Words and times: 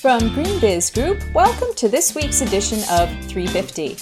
From 0.00 0.32
Green 0.32 0.58
Biz 0.60 0.88
Group, 0.92 1.22
welcome 1.34 1.74
to 1.74 1.86
this 1.86 2.14
week's 2.14 2.40
edition 2.40 2.78
of 2.90 3.10
350. 3.26 3.98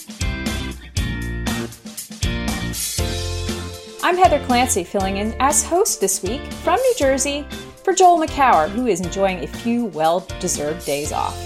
I'm 4.05 4.17
Heather 4.17 4.39
Clancy, 4.47 4.85
filling 4.85 5.17
in 5.17 5.35
as 5.41 5.65
host 5.65 6.01
this 6.01 6.23
week 6.23 6.53
from 6.63 6.77
New 6.77 6.95
Jersey 6.97 7.45
for 7.83 7.93
Joel 7.93 8.25
Makower, 8.25 8.69
who 8.69 8.87
is 8.87 9.01
enjoying 9.01 9.43
a 9.43 9.49
few 9.49 9.87
well-deserved 9.87 10.87
days 10.87 11.11
off. 11.11 11.37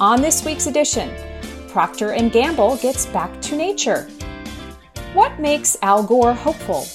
On 0.00 0.22
this 0.22 0.46
week's 0.46 0.66
edition, 0.66 1.14
Procter 1.68 2.16
& 2.28 2.30
Gamble 2.30 2.78
gets 2.78 3.04
back 3.04 3.38
to 3.42 3.54
nature. 3.54 4.08
What 5.12 5.38
makes 5.38 5.76
Al 5.82 6.02
Gore 6.02 6.32
hopeful? 6.32 6.86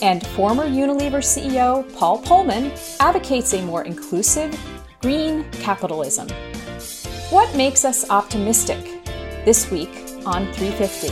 And 0.00 0.26
former 0.28 0.64
Unilever 0.64 1.20
CEO 1.20 1.84
Paul 1.94 2.22
Polman 2.22 2.72
advocates 3.00 3.52
a 3.52 3.60
more 3.60 3.82
inclusive 3.82 4.58
green 5.04 5.44
capitalism. 5.60 6.26
What 7.28 7.54
makes 7.54 7.84
us 7.84 8.08
optimistic? 8.08 8.82
This 9.44 9.70
week 9.70 9.90
on 10.24 10.50
350. 10.54 11.08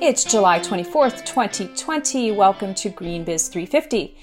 It's 0.00 0.22
July 0.22 0.60
24th, 0.60 1.24
2020. 1.24 2.30
Welcome 2.30 2.74
to 2.74 2.90
Green 2.90 3.24
Biz 3.24 3.48
350. 3.48 4.16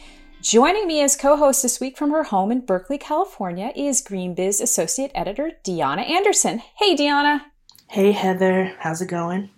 Joining 0.44 0.88
me 0.88 1.02
as 1.02 1.16
co 1.16 1.38
host 1.38 1.64
this 1.64 1.80
week 1.80 1.96
from 1.96 2.12
her 2.12 2.24
home 2.24 2.52
in 2.52 2.66
Berkeley, 2.66 2.98
California 2.98 3.72
is 3.78 4.02
GreenBiz 4.02 4.62
Associate 4.62 5.10
Editor 5.16 5.54
Deonna 5.64 6.06
Anderson. 6.06 6.62
Hey, 6.76 6.98
Deanna. 6.98 7.44
Hey, 7.88 8.12
Heather. 8.12 8.76
How's 8.80 9.02
it 9.02 9.08
going? 9.08 9.52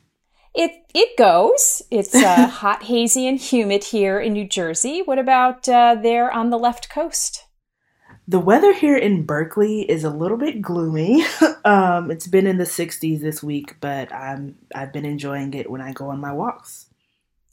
It, 0.54 0.84
it 0.94 1.18
goes. 1.18 1.82
It's 1.90 2.14
uh, 2.14 2.46
hot, 2.62 2.84
hazy, 2.84 3.28
and 3.28 3.40
humid 3.40 3.86
here 3.86 4.20
in 4.20 4.34
New 4.34 4.48
Jersey. 4.48 5.02
What 5.04 5.18
about 5.18 5.68
uh, 5.68 5.96
there 5.96 6.32
on 6.32 6.52
the 6.52 6.60
left 6.60 6.88
coast? 6.88 7.46
The 8.28 8.40
weather 8.40 8.72
here 8.72 8.96
in 8.96 9.26
Berkeley 9.26 9.90
is 9.90 10.04
a 10.04 10.12
little 10.12 10.38
bit 10.38 10.62
gloomy. 10.62 11.26
um, 11.66 12.12
it's 12.12 12.28
been 12.28 12.46
in 12.46 12.60
the 12.60 12.64
60s 12.64 13.22
this 13.22 13.42
week, 13.42 13.78
but 13.82 14.14
I'm 14.14 14.60
I've 14.76 14.94
been 14.94 15.06
enjoying 15.06 15.56
it 15.56 15.68
when 15.68 15.82
I 15.82 15.94
go 15.94 16.10
on 16.10 16.22
my 16.22 16.32
walks. 16.32 16.92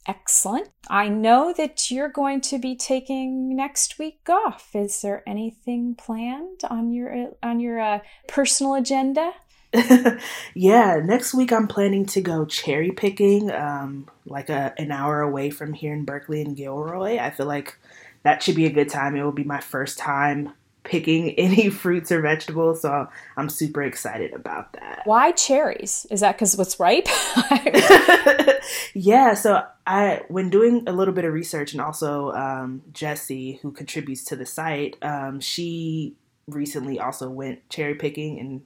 Excellent. 0.05 0.69
I 0.89 1.07
know 1.07 1.53
that 1.53 1.89
you're 1.89 2.09
going 2.09 2.41
to 2.41 2.59
be 2.59 2.75
taking 2.75 3.55
next 3.55 3.97
week 3.97 4.27
off. 4.29 4.69
Is 4.73 5.01
there 5.01 5.23
anything 5.25 5.95
planned 5.95 6.61
on 6.69 6.91
your 6.91 7.31
on 7.41 7.59
your 7.61 7.79
uh, 7.79 7.99
personal 8.27 8.75
agenda? 8.75 9.31
yeah, 10.53 11.01
next 11.03 11.33
week 11.33 11.51
I'm 11.51 11.67
planning 11.67 12.05
to 12.07 12.21
go 12.21 12.45
cherry 12.45 12.91
picking, 12.91 13.49
um, 13.51 14.09
like 14.25 14.49
a 14.49 14.73
an 14.77 14.91
hour 14.91 15.21
away 15.21 15.49
from 15.49 15.73
here 15.73 15.93
in 15.93 16.03
Berkeley 16.05 16.41
and 16.41 16.55
Gilroy. 16.55 17.17
I 17.17 17.29
feel 17.29 17.47
like 17.47 17.77
that 18.23 18.43
should 18.43 18.55
be 18.55 18.65
a 18.65 18.71
good 18.71 18.89
time. 18.89 19.15
It 19.15 19.23
will 19.23 19.31
be 19.31 19.45
my 19.45 19.61
first 19.61 19.97
time 19.97 20.53
picking 20.83 21.31
any 21.39 21.69
fruits 21.69 22.11
or 22.11 22.21
vegetables. 22.21 22.81
So 22.81 23.07
I'm 23.37 23.49
super 23.49 23.83
excited 23.83 24.33
about 24.33 24.73
that. 24.73 25.01
Why 25.05 25.31
cherries? 25.31 26.05
Is 26.11 26.19
that 26.21 26.33
because 26.33 26.57
what's 26.57 26.79
ripe? 26.79 27.07
yeah. 28.93 29.33
So 29.33 29.63
I, 29.87 30.21
when 30.27 30.49
doing 30.49 30.83
a 30.87 30.93
little 30.93 31.13
bit 31.13 31.25
of 31.25 31.33
research, 31.33 31.73
and 31.73 31.81
also 31.81 32.31
um, 32.31 32.81
Jesse, 32.91 33.59
who 33.61 33.71
contributes 33.71 34.23
to 34.25 34.35
the 34.35 34.45
site, 34.45 34.97
um, 35.01 35.39
she 35.39 36.15
recently 36.47 36.99
also 36.99 37.29
went 37.29 37.69
cherry 37.69 37.95
picking 37.95 38.39
and 38.39 38.61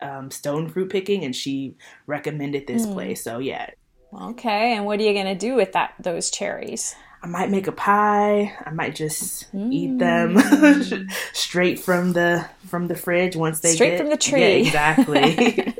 um, 0.00 0.30
stone 0.30 0.68
fruit 0.68 0.90
picking, 0.90 1.24
and 1.24 1.34
she 1.34 1.76
recommended 2.06 2.66
this 2.66 2.86
mm. 2.86 2.92
place. 2.92 3.22
So 3.22 3.38
yeah. 3.38 3.70
Okay, 4.12 4.74
and 4.74 4.84
what 4.84 5.00
are 5.00 5.02
you 5.02 5.14
gonna 5.14 5.34
do 5.34 5.54
with 5.54 5.72
that 5.72 5.94
those 5.98 6.30
cherries? 6.30 6.94
I 7.22 7.28
might 7.28 7.50
make 7.50 7.68
a 7.68 7.72
pie. 7.72 8.52
I 8.66 8.70
might 8.70 8.96
just 8.96 9.52
mm. 9.54 9.72
eat 9.72 9.98
them 9.98 11.08
straight 11.32 11.78
from 11.78 12.12
the 12.12 12.48
from 12.66 12.88
the 12.88 12.96
fridge 12.96 13.36
once 13.36 13.60
they 13.60 13.74
straight 13.74 13.90
get, 13.90 14.00
from 14.00 14.10
the 14.10 14.16
tree. 14.16 14.40
Yeah, 14.40 14.46
exactly. 14.96 15.74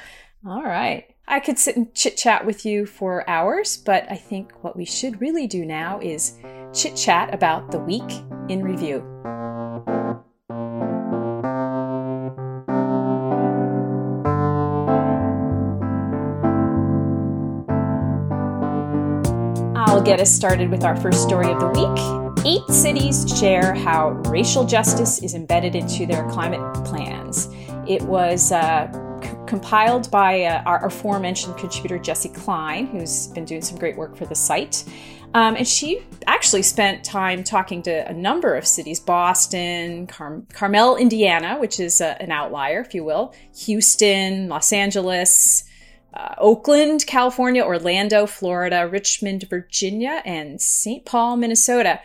All 0.46 0.64
right. 0.64 1.06
I 1.28 1.40
could 1.40 1.58
sit 1.58 1.76
and 1.76 1.94
chit 1.94 2.16
chat 2.16 2.46
with 2.46 2.64
you 2.64 2.86
for 2.86 3.28
hours, 3.28 3.76
but 3.76 4.10
I 4.10 4.16
think 4.16 4.52
what 4.64 4.76
we 4.76 4.86
should 4.86 5.20
really 5.20 5.46
do 5.46 5.64
now 5.64 6.00
is 6.00 6.38
chit 6.72 6.96
chat 6.96 7.32
about 7.34 7.70
the 7.70 7.78
week 7.78 8.10
in 8.48 8.62
review. 8.62 9.04
Get 20.08 20.20
us 20.20 20.32
started 20.32 20.70
with 20.70 20.84
our 20.84 20.96
first 20.96 21.22
story 21.22 21.52
of 21.52 21.60
the 21.60 21.68
week. 21.68 22.46
Eight 22.46 22.66
cities 22.74 23.30
share 23.38 23.74
how 23.74 24.12
racial 24.30 24.64
justice 24.64 25.22
is 25.22 25.34
embedded 25.34 25.74
into 25.74 26.06
their 26.06 26.26
climate 26.30 26.62
plans. 26.86 27.50
It 27.86 28.00
was 28.00 28.50
uh, 28.50 28.90
c- 29.22 29.36
compiled 29.46 30.10
by 30.10 30.44
uh, 30.44 30.62
our 30.62 30.86
aforementioned 30.86 31.58
contributor 31.58 31.98
Jesse 31.98 32.30
Klein, 32.30 32.86
who's 32.86 33.26
been 33.26 33.44
doing 33.44 33.60
some 33.60 33.78
great 33.78 33.98
work 33.98 34.16
for 34.16 34.24
the 34.24 34.34
site. 34.34 34.82
Um, 35.34 35.56
and 35.56 35.68
she 35.68 36.00
actually 36.26 36.62
spent 36.62 37.04
time 37.04 37.44
talking 37.44 37.82
to 37.82 38.08
a 38.08 38.14
number 38.14 38.54
of 38.54 38.66
cities 38.66 39.00
Boston, 39.00 40.06
Car- 40.06 40.40
Carmel, 40.54 40.96
Indiana, 40.96 41.58
which 41.58 41.78
is 41.78 42.00
uh, 42.00 42.16
an 42.18 42.32
outlier, 42.32 42.80
if 42.80 42.94
you 42.94 43.04
will, 43.04 43.34
Houston, 43.54 44.48
Los 44.48 44.72
Angeles, 44.72 45.64
uh, 46.14 46.34
Oakland, 46.38 47.06
California, 47.06 47.62
Orlando, 47.62 48.26
Florida, 48.26 48.88
Richmond, 48.88 49.46
Virginia, 49.48 50.22
and 50.24 50.60
St. 50.60 51.04
Paul, 51.04 51.36
Minnesota, 51.36 52.00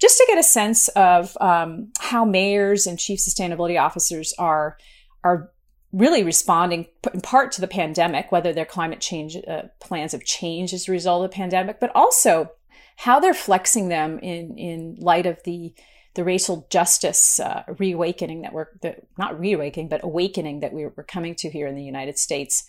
just 0.00 0.18
to 0.18 0.24
get 0.26 0.38
a 0.38 0.42
sense 0.42 0.88
of 0.88 1.36
um, 1.40 1.92
how 2.00 2.24
mayors 2.24 2.86
and 2.86 2.98
chief 2.98 3.18
sustainability 3.18 3.80
officers 3.80 4.34
are 4.38 4.78
are 5.24 5.50
really 5.92 6.22
responding 6.22 6.86
in 7.12 7.20
part 7.20 7.52
to 7.52 7.60
the 7.60 7.68
pandemic, 7.68 8.32
whether 8.32 8.52
their 8.52 8.64
climate 8.64 9.00
change 9.00 9.36
uh, 9.46 9.62
plans 9.78 10.12
have 10.12 10.24
changed 10.24 10.72
as 10.72 10.88
a 10.88 10.92
result 10.92 11.24
of 11.24 11.30
the 11.30 11.36
pandemic, 11.36 11.78
but 11.78 11.94
also 11.94 12.50
how 12.96 13.20
they're 13.20 13.34
flexing 13.34 13.88
them 13.88 14.18
in 14.20 14.56
in 14.56 14.96
light 14.98 15.26
of 15.26 15.42
the 15.44 15.74
the 16.14 16.24
racial 16.24 16.66
justice 16.70 17.40
uh, 17.40 17.62
reawakening 17.78 18.42
that 18.42 18.52
we're 18.52 18.68
that, 18.82 19.06
not 19.18 19.38
reawakening 19.38 19.88
but 19.88 20.04
awakening 20.04 20.60
that 20.60 20.72
we 20.72 20.86
we're 20.86 21.04
coming 21.04 21.34
to 21.34 21.50
here 21.50 21.66
in 21.66 21.74
the 21.74 21.84
United 21.84 22.18
States. 22.18 22.64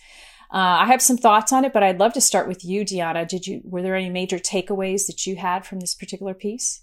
Uh, 0.53 0.81
I 0.81 0.85
have 0.85 1.01
some 1.01 1.17
thoughts 1.17 1.51
on 1.51 1.65
it, 1.65 1.73
but 1.73 1.81
I'd 1.81 1.99
love 1.99 2.13
to 2.13 2.21
start 2.21 2.47
with 2.47 2.63
you, 2.63 2.85
Deanna. 2.85 3.27
Did 3.27 3.47
you 3.47 3.61
were 3.63 3.81
there 3.81 3.95
any 3.95 4.09
major 4.09 4.37
takeaways 4.37 5.07
that 5.07 5.25
you 5.25 5.35
had 5.35 5.65
from 5.65 5.79
this 5.79 5.95
particular 5.95 6.35
piece? 6.35 6.81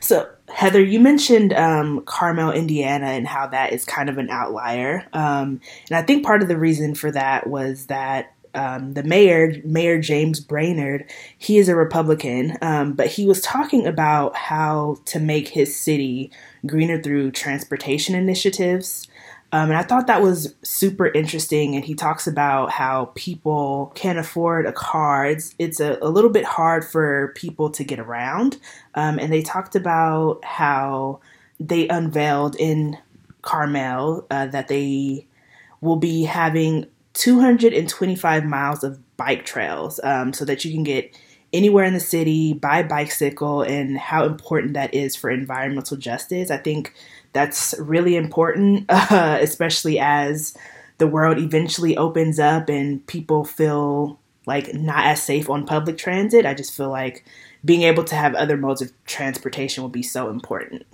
So, 0.00 0.28
Heather, 0.48 0.82
you 0.82 0.98
mentioned 0.98 1.52
um, 1.52 2.02
Carmel, 2.04 2.52
Indiana, 2.52 3.06
and 3.06 3.26
how 3.26 3.46
that 3.48 3.72
is 3.72 3.84
kind 3.84 4.08
of 4.08 4.18
an 4.18 4.30
outlier. 4.30 5.06
Um, 5.12 5.60
and 5.88 5.96
I 5.96 6.02
think 6.02 6.24
part 6.24 6.42
of 6.42 6.48
the 6.48 6.56
reason 6.56 6.94
for 6.94 7.10
that 7.12 7.46
was 7.46 7.86
that 7.86 8.34
um, 8.54 8.94
the 8.94 9.02
mayor, 9.02 9.54
Mayor 9.64 10.00
James 10.00 10.40
Brainard, 10.40 11.08
he 11.38 11.58
is 11.58 11.68
a 11.68 11.76
Republican, 11.76 12.56
um, 12.62 12.94
but 12.94 13.06
he 13.06 13.26
was 13.26 13.40
talking 13.40 13.86
about 13.86 14.34
how 14.34 14.96
to 15.06 15.20
make 15.20 15.48
his 15.48 15.76
city 15.76 16.32
greener 16.66 17.00
through 17.00 17.30
transportation 17.30 18.14
initiatives. 18.14 19.06
Um, 19.52 19.70
and 19.70 19.76
I 19.76 19.82
thought 19.82 20.06
that 20.06 20.22
was 20.22 20.54
super 20.62 21.06
interesting. 21.08 21.74
And 21.74 21.84
he 21.84 21.94
talks 21.94 22.26
about 22.26 22.70
how 22.70 23.12
people 23.14 23.92
can't 23.94 24.18
afford 24.18 24.66
a 24.66 24.72
car. 24.72 25.26
It's, 25.26 25.54
it's 25.58 25.80
a, 25.80 25.98
a 26.00 26.08
little 26.08 26.30
bit 26.30 26.44
hard 26.44 26.84
for 26.84 27.32
people 27.34 27.70
to 27.70 27.82
get 27.82 27.98
around. 27.98 28.58
Um, 28.94 29.18
and 29.18 29.32
they 29.32 29.42
talked 29.42 29.74
about 29.74 30.44
how 30.44 31.20
they 31.58 31.88
unveiled 31.88 32.56
in 32.56 32.98
Carmel 33.42 34.26
uh, 34.30 34.46
that 34.46 34.68
they 34.68 35.26
will 35.80 35.96
be 35.96 36.24
having 36.24 36.86
225 37.14 38.44
miles 38.44 38.84
of 38.84 38.98
bike 39.16 39.44
trails 39.44 39.98
um, 40.04 40.32
so 40.32 40.44
that 40.44 40.64
you 40.64 40.72
can 40.72 40.84
get 40.84 41.14
anywhere 41.52 41.84
in 41.84 41.94
the 41.94 42.00
city 42.00 42.52
by 42.52 42.82
bicycle 42.82 43.62
and 43.62 43.98
how 43.98 44.24
important 44.24 44.74
that 44.74 44.94
is 44.94 45.16
for 45.16 45.30
environmental 45.30 45.96
justice. 45.96 46.50
I 46.50 46.56
think 46.56 46.94
that's 47.32 47.74
really 47.78 48.16
important, 48.16 48.86
uh, 48.88 49.38
especially 49.40 49.98
as 49.98 50.56
the 50.98 51.06
world 51.06 51.38
eventually 51.38 51.96
opens 51.96 52.38
up 52.38 52.68
and 52.68 53.06
people 53.06 53.44
feel 53.44 54.18
like 54.46 54.74
not 54.74 55.04
as 55.06 55.22
safe 55.22 55.48
on 55.48 55.66
public 55.66 55.96
transit. 55.96 56.46
I 56.46 56.54
just 56.54 56.74
feel 56.74 56.90
like 56.90 57.24
being 57.64 57.82
able 57.82 58.04
to 58.04 58.14
have 58.14 58.34
other 58.34 58.56
modes 58.56 58.82
of 58.82 58.92
transportation 59.04 59.82
will 59.82 59.90
be 59.90 60.02
so 60.02 60.28
important. 60.30 60.84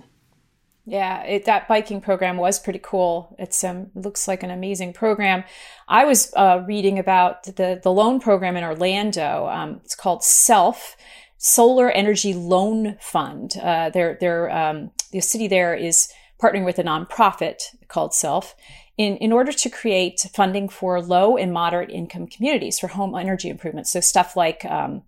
Yeah, 0.85 1.23
it, 1.23 1.45
that 1.45 1.67
biking 1.67 1.99
program 1.99 2.37
was 2.37 2.59
pretty 2.59 2.79
cool. 2.81 3.35
It's 3.37 3.61
um 3.65 3.91
looks 3.93 4.25
like 4.25 4.41
an 4.41 4.51
amazing 4.51 4.93
program. 4.93 5.43
I 5.89 6.05
was 6.05 6.31
uh, 6.33 6.63
reading 6.65 6.97
about 6.97 7.43
the 7.43 7.81
the 7.83 7.91
loan 7.91 8.21
program 8.21 8.55
in 8.55 8.63
Orlando. 8.63 9.47
Um, 9.47 9.81
it's 9.83 9.95
called 9.95 10.23
Self 10.23 10.95
Solar 11.37 11.89
Energy 11.91 12.33
Loan 12.33 12.97
Fund. 12.99 13.57
Uh, 13.61 13.89
they're, 13.91 14.17
they're, 14.19 14.49
um, 14.51 14.91
the 15.11 15.21
city 15.21 15.47
there 15.47 15.75
is 15.75 16.09
partnering 16.41 16.65
with 16.65 16.79
a 16.79 16.83
nonprofit 16.83 17.75
called 17.87 18.13
Self. 18.13 18.55
in, 18.97 19.17
in 19.17 19.31
order 19.31 19.51
to 19.51 19.69
create 19.69 20.27
funding 20.33 20.67
for 20.67 21.01
low 21.01 21.37
and 21.37 21.53
moderate 21.53 21.91
income 21.91 22.27
communities 22.27 22.79
for 22.79 22.87
home 22.87 23.15
energy 23.15 23.49
improvements. 23.49 23.91
So 23.91 23.99
stuff 23.99 24.35
like 24.35 24.65
um, 24.65 25.03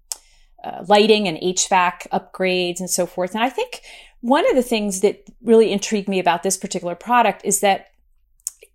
uh, 0.63 0.83
lighting 0.87 1.27
and 1.27 1.37
HVAC 1.37 2.07
upgrades 2.09 2.79
and 2.79 2.89
so 2.89 3.05
forth. 3.05 3.33
And 3.33 3.43
I 3.43 3.49
think 3.49 3.81
one 4.21 4.47
of 4.49 4.55
the 4.55 4.63
things 4.63 5.01
that 5.01 5.23
really 5.41 5.71
intrigued 5.71 6.07
me 6.07 6.19
about 6.19 6.43
this 6.43 6.57
particular 6.57 6.95
product 6.95 7.41
is 7.43 7.61
that 7.61 7.87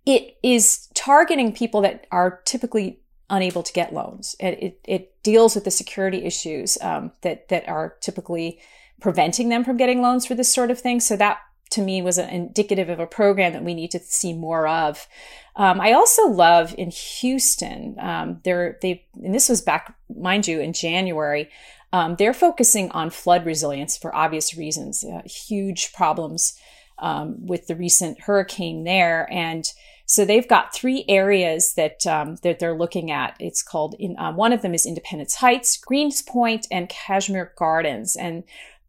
it 0.05 0.37
is 0.43 0.87
targeting 0.93 1.53
people 1.53 1.81
that 1.81 2.07
are 2.11 2.41
typically 2.45 2.99
unable 3.29 3.63
to 3.63 3.73
get 3.73 3.93
loans. 3.93 4.35
It, 4.39 4.61
it, 4.61 4.79
it 4.85 5.23
deals 5.23 5.55
with 5.55 5.63
the 5.63 5.71
security 5.71 6.25
issues 6.25 6.77
um, 6.81 7.11
that 7.21 7.49
that 7.49 7.67
are 7.67 7.95
typically 8.01 8.59
preventing 9.01 9.49
them 9.49 9.63
from 9.63 9.77
getting 9.77 10.01
loans 10.01 10.25
for 10.25 10.35
this 10.35 10.53
sort 10.53 10.71
of 10.71 10.79
thing. 10.79 10.99
So 10.99 11.15
that 11.17 11.39
to 11.75 11.81
me 11.81 12.01
was 12.01 12.17
indicative 12.17 12.89
of 12.89 12.99
a 12.99 13.07
program 13.07 13.53
that 13.53 13.63
we 13.63 13.73
need 13.73 13.91
to 13.91 13.99
see 13.99 14.33
more 14.33 14.67
of. 14.67 15.07
Um, 15.55 15.79
I 15.79 15.93
also 15.93 16.27
love 16.27 16.75
in 16.77 16.91
Houston, 16.91 17.95
um, 17.99 18.41
they're, 18.43 18.77
they, 18.81 19.05
and 19.23 19.33
this 19.33 19.47
was 19.47 19.61
back, 19.61 19.95
mind 20.09 20.47
you, 20.47 20.59
in 20.59 20.73
January, 20.73 21.49
um, 21.93 22.15
they're 22.17 22.33
focusing 22.33 22.91
on 22.91 23.09
flood 23.09 23.45
resilience 23.45 23.95
for 23.95 24.13
obvious 24.13 24.57
reasons, 24.57 25.05
uh, 25.05 25.21
huge 25.25 25.93
problems 25.93 26.59
um, 26.99 27.45
with 27.45 27.67
the 27.67 27.75
recent 27.75 28.19
hurricane 28.21 28.83
there. 28.83 29.27
And 29.31 29.71
so 30.05 30.25
they've 30.25 30.47
got 30.47 30.73
three 30.73 31.03
areas 31.07 31.73
that 31.73 32.05
um, 32.05 32.37
that 32.43 32.59
they're 32.59 32.77
looking 32.77 33.11
at. 33.11 33.35
It's 33.39 33.63
called 33.63 33.95
in, 33.97 34.15
um, 34.19 34.35
one 34.35 34.53
of 34.53 34.61
them 34.61 34.73
is 34.73 34.85
Independence 34.85 35.35
Heights, 35.35 35.77
Greenspoint, 35.77 36.67
and 36.69 36.89
Kashmere 36.89 37.53
Gardens, 37.57 38.15
and 38.15 38.43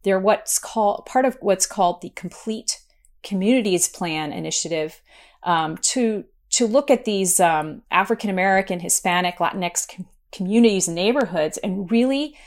they're 0.07 0.19
what's 0.19 0.57
called 0.57 1.05
part 1.05 1.25
of 1.25 1.37
what's 1.41 1.65
called 1.65 2.01
the 2.01 2.09
Complete 2.11 2.79
Communities 3.23 3.89
Plan 3.89 4.31
initiative 4.31 5.01
um, 5.43 5.77
to 5.77 6.23
to 6.51 6.65
look 6.65 6.89
at 6.89 7.03
these 7.03 7.41
um, 7.41 7.81
African 7.91 8.29
American, 8.29 8.79
Hispanic, 8.79 9.37
Latinx 9.37 9.85
com- 9.93 10.07
communities 10.31 10.87
and 10.87 10.95
neighborhoods, 10.95 11.57
and 11.57 11.91
really 11.91 12.37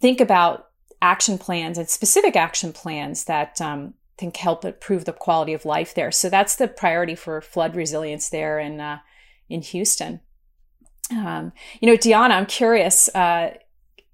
think 0.00 0.20
about 0.20 0.68
action 1.00 1.38
plans 1.38 1.76
and 1.76 1.88
specific 1.88 2.36
action 2.36 2.72
plans 2.72 3.24
that 3.24 3.60
um, 3.60 3.94
can 4.16 4.30
help 4.30 4.64
improve 4.64 5.04
the 5.04 5.12
quality 5.12 5.54
of 5.54 5.64
life 5.64 5.94
there. 5.96 6.12
So 6.12 6.30
that's 6.30 6.54
the 6.54 6.68
priority 6.68 7.16
for 7.16 7.40
flood 7.40 7.74
resilience 7.74 8.28
there 8.28 8.60
in 8.60 8.78
uh, 8.78 8.98
in 9.48 9.60
Houston. 9.62 10.20
Um, 11.10 11.52
you 11.80 11.88
know, 11.88 11.96
Deanna, 11.96 12.30
I'm 12.30 12.46
curious, 12.46 13.08
uh, 13.08 13.54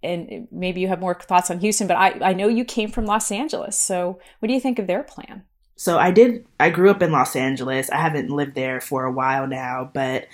and 0.03 0.47
maybe 0.51 0.81
you 0.81 0.89
have 0.89 1.01
more 1.01 1.15
thoughts 1.15 1.51
on 1.51 1.61
Houston, 1.61 1.87
but 1.87 1.97
I, 1.97 2.19
I 2.23 2.33
know 2.33 2.49
you 2.49 2.65
came 2.65 2.91
from 2.91 3.07
Los 3.07 3.33
Angeles. 3.33 3.79
So 3.79 4.21
what 4.39 4.49
do 4.49 4.55
you 4.55 4.61
think 4.61 4.79
of 4.79 4.87
their 4.87 5.03
plan? 5.03 5.43
So 5.77 5.99
I 5.99 6.11
did. 6.11 6.45
I 6.59 6.71
grew 6.71 6.91
up 6.91 7.03
in 7.03 7.13
Los 7.13 7.37
Angeles. 7.37 7.89
I 7.91 7.99
haven't 7.99 8.31
lived 8.31 8.55
there 8.57 8.81
for 8.81 9.05
a 9.05 9.13
while 9.13 9.47
now, 9.47 9.91
but 9.95 10.27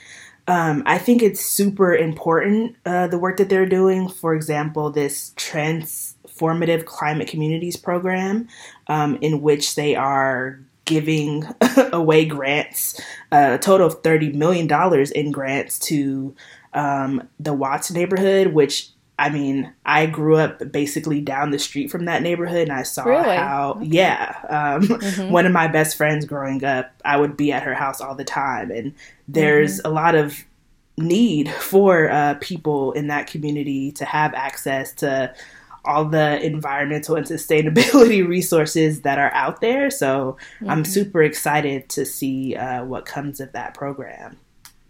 um, 0.46 0.82
I 0.86 0.98
think 0.98 1.22
it's 1.22 1.44
super 1.44 1.94
important 1.94 2.76
uh, 2.86 3.08
the 3.08 3.18
work 3.18 3.36
that 3.36 3.50
they're 3.50 3.66
doing. 3.66 4.08
For 4.08 4.34
example, 4.34 4.90
this 4.90 5.34
transformative 5.36 6.86
climate 6.86 7.28
communities 7.28 7.76
program, 7.76 8.48
um, 8.88 9.16
in 9.20 9.42
which 9.42 9.74
they 9.74 9.94
are 9.94 10.60
giving 10.86 11.44
away 11.92 12.24
grants, 12.24 12.98
uh, 13.30 13.52
a 13.52 13.58
total 13.58 13.86
of 13.86 14.02
thirty 14.02 14.32
million 14.32 14.66
dollars 14.66 15.10
in 15.10 15.30
grants 15.30 15.78
to 15.80 16.34
um, 16.72 17.28
the 17.38 17.52
Watts 17.52 17.90
neighborhood, 17.90 18.48
which 18.48 18.93
I 19.18 19.30
mean, 19.30 19.72
I 19.86 20.06
grew 20.06 20.36
up 20.36 20.72
basically 20.72 21.20
down 21.20 21.50
the 21.50 21.58
street 21.58 21.90
from 21.90 22.06
that 22.06 22.22
neighborhood, 22.22 22.68
and 22.68 22.72
I 22.72 22.82
saw 22.82 23.04
really? 23.04 23.36
how, 23.36 23.74
okay. 23.76 23.86
yeah, 23.86 24.36
um, 24.48 24.82
mm-hmm. 24.82 25.30
one 25.30 25.46
of 25.46 25.52
my 25.52 25.68
best 25.68 25.96
friends 25.96 26.24
growing 26.24 26.64
up, 26.64 26.92
I 27.04 27.16
would 27.16 27.36
be 27.36 27.52
at 27.52 27.62
her 27.62 27.74
house 27.74 28.00
all 28.00 28.16
the 28.16 28.24
time, 28.24 28.72
and 28.72 28.92
there's 29.28 29.78
mm-hmm. 29.78 29.86
a 29.88 29.90
lot 29.90 30.16
of 30.16 30.44
need 30.96 31.48
for 31.60 32.10
uh, 32.10 32.34
people 32.40 32.92
in 32.92 33.06
that 33.06 33.28
community 33.28 33.92
to 33.92 34.04
have 34.04 34.34
access 34.34 34.92
to 34.94 35.32
all 35.84 36.06
the 36.06 36.44
environmental 36.44 37.14
and 37.14 37.26
sustainability 37.28 38.26
resources 38.26 39.02
that 39.02 39.18
are 39.18 39.32
out 39.32 39.60
there. 39.60 39.90
So 39.90 40.38
mm-hmm. 40.56 40.70
I'm 40.70 40.84
super 40.84 41.22
excited 41.22 41.88
to 41.90 42.04
see 42.04 42.56
uh, 42.56 42.84
what 42.84 43.04
comes 43.04 43.38
of 43.38 43.52
that 43.52 43.74
program. 43.74 44.38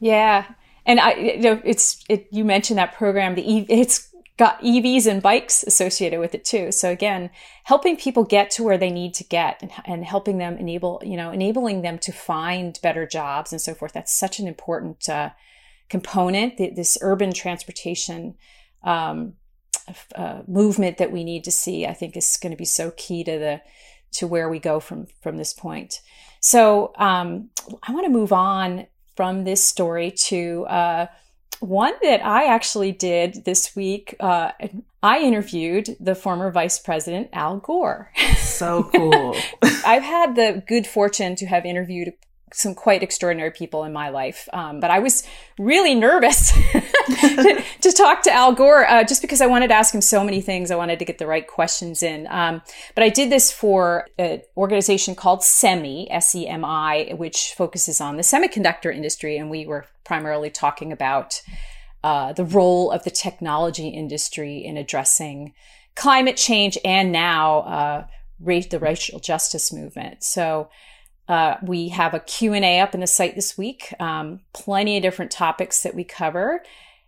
Yeah. 0.00 0.46
And 0.86 1.00
I, 1.00 1.14
you 1.14 1.40
know, 1.40 1.60
it's 1.64 2.04
it. 2.08 2.26
You 2.30 2.44
mentioned 2.44 2.78
that 2.78 2.94
program. 2.94 3.34
The 3.34 3.66
it's 3.70 4.13
got 4.36 4.60
EVs 4.62 5.06
and 5.06 5.22
bikes 5.22 5.62
associated 5.62 6.18
with 6.18 6.34
it 6.34 6.44
too. 6.44 6.72
So 6.72 6.90
again, 6.90 7.30
helping 7.64 7.96
people 7.96 8.24
get 8.24 8.50
to 8.52 8.64
where 8.64 8.78
they 8.78 8.90
need 8.90 9.14
to 9.14 9.24
get 9.24 9.62
and, 9.62 9.70
and, 9.86 10.04
helping 10.04 10.38
them 10.38 10.56
enable, 10.58 11.00
you 11.04 11.16
know, 11.16 11.30
enabling 11.30 11.82
them 11.82 11.98
to 11.98 12.12
find 12.12 12.78
better 12.82 13.06
jobs 13.06 13.52
and 13.52 13.60
so 13.60 13.74
forth. 13.74 13.92
That's 13.92 14.12
such 14.12 14.40
an 14.40 14.48
important 14.48 15.08
uh, 15.08 15.30
component. 15.88 16.56
This 16.58 16.98
urban 17.00 17.32
transportation 17.32 18.34
um, 18.82 19.34
uh, 20.16 20.42
movement 20.48 20.98
that 20.98 21.12
we 21.12 21.22
need 21.22 21.44
to 21.44 21.52
see, 21.52 21.86
I 21.86 21.94
think, 21.94 22.16
is 22.16 22.36
going 22.40 22.52
to 22.52 22.58
be 22.58 22.64
so 22.64 22.92
key 22.96 23.22
to 23.24 23.38
the 23.38 23.60
to 24.12 24.26
where 24.28 24.48
we 24.48 24.58
go 24.60 24.78
from 24.78 25.06
from 25.22 25.36
this 25.36 25.52
point. 25.52 26.00
So 26.40 26.92
um, 26.96 27.50
I 27.82 27.92
want 27.92 28.04
to 28.06 28.12
move 28.12 28.32
on 28.32 28.86
from 29.14 29.44
this 29.44 29.62
story 29.62 30.10
to. 30.10 30.66
Uh, 30.66 31.06
one 31.60 31.94
that 32.02 32.24
I 32.24 32.46
actually 32.46 32.92
did 32.92 33.44
this 33.44 33.74
week, 33.74 34.14
uh, 34.20 34.52
I 35.02 35.20
interviewed 35.20 35.96
the 36.00 36.14
former 36.14 36.50
Vice 36.50 36.78
President 36.78 37.28
Al 37.32 37.58
Gore. 37.58 38.10
So 38.38 38.84
cool. 38.94 39.36
I've 39.86 40.02
had 40.02 40.36
the 40.36 40.62
good 40.66 40.86
fortune 40.86 41.34
to 41.36 41.46
have 41.46 41.66
interviewed 41.66 42.14
some 42.54 42.74
quite 42.74 43.02
extraordinary 43.02 43.50
people 43.50 43.84
in 43.84 43.92
my 43.92 44.08
life. 44.08 44.48
Um, 44.52 44.78
but 44.80 44.90
I 44.90 45.00
was 45.00 45.24
really 45.58 45.94
nervous 45.94 46.52
to, 46.52 47.64
to, 47.80 47.92
talk 47.92 48.22
to 48.22 48.32
Al 48.32 48.52
Gore 48.54 48.88
uh, 48.88 49.02
just 49.04 49.22
because 49.22 49.40
I 49.40 49.46
wanted 49.46 49.68
to 49.68 49.74
ask 49.74 49.94
him 49.94 50.00
so 50.00 50.22
many 50.22 50.40
things. 50.40 50.70
I 50.70 50.76
wanted 50.76 50.98
to 51.00 51.04
get 51.04 51.18
the 51.18 51.26
right 51.26 51.46
questions 51.46 52.02
in. 52.02 52.28
Um, 52.30 52.62
but 52.94 53.02
I 53.02 53.08
did 53.08 53.30
this 53.30 53.50
for 53.50 54.06
an 54.18 54.42
organization 54.56 55.14
called 55.14 55.40
SEMI, 55.40 56.06
S 56.10 56.34
E 56.34 56.46
M 56.46 56.64
I, 56.64 57.12
which 57.16 57.54
focuses 57.56 58.00
on 58.00 58.16
the 58.16 58.22
semiconductor 58.22 58.94
industry. 58.94 59.36
And 59.36 59.50
we 59.50 59.66
were 59.66 59.86
primarily 60.04 60.50
talking 60.50 60.92
about 60.92 61.42
uh, 62.04 62.32
the 62.32 62.44
role 62.44 62.90
of 62.90 63.02
the 63.02 63.10
technology 63.10 63.88
industry 63.88 64.58
in 64.64 64.76
addressing 64.76 65.54
climate 65.96 66.36
change 66.36 66.78
and 66.84 67.10
now 67.10 67.60
uh, 67.60 68.06
the 68.40 68.78
racial 68.80 69.18
justice 69.18 69.72
movement. 69.72 70.22
So 70.22 70.68
uh, 71.28 71.56
we 71.62 71.88
have 71.88 72.14
a 72.14 72.20
Q&A 72.20 72.80
up 72.80 72.94
in 72.94 73.00
the 73.00 73.06
site 73.06 73.34
this 73.34 73.56
week. 73.56 73.94
Um, 73.98 74.40
plenty 74.52 74.96
of 74.96 75.02
different 75.02 75.30
topics 75.30 75.82
that 75.82 75.94
we 75.94 76.04
cover. 76.04 76.62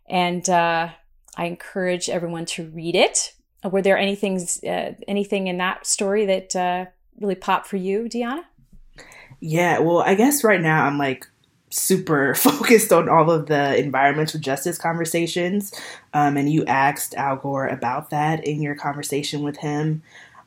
And 0.08 0.48
uh, 0.48 0.90
I 1.36 1.44
encourage 1.44 2.08
everyone 2.08 2.46
to 2.46 2.68
read 2.70 2.94
it. 2.94 3.34
Were 3.64 3.82
there 3.82 3.98
anything, 3.98 4.40
uh, 4.66 4.92
anything 5.08 5.48
in 5.48 5.58
that 5.58 5.86
story 5.86 6.24
that 6.26 6.56
uh, 6.56 6.86
really 7.20 7.34
popped 7.34 7.66
for 7.66 7.76
you, 7.76 8.04
Deanna? 8.04 8.44
Yeah, 9.40 9.80
well, 9.80 9.98
I 9.98 10.14
guess 10.14 10.44
right 10.44 10.60
now 10.60 10.86
I'm 10.86 10.98
like 10.98 11.26
super 11.70 12.34
focused 12.36 12.92
on 12.92 13.08
all 13.08 13.30
of 13.30 13.46
the 13.46 13.76
environmental 13.76 14.40
justice 14.40 14.78
conversations. 14.78 15.74
Um, 16.14 16.36
and 16.36 16.50
you 16.50 16.64
asked 16.64 17.14
Al 17.14 17.36
Gore 17.36 17.66
about 17.66 18.10
that 18.10 18.46
in 18.46 18.62
your 18.62 18.74
conversation 18.74 19.42
with 19.42 19.58
him. 19.58 20.02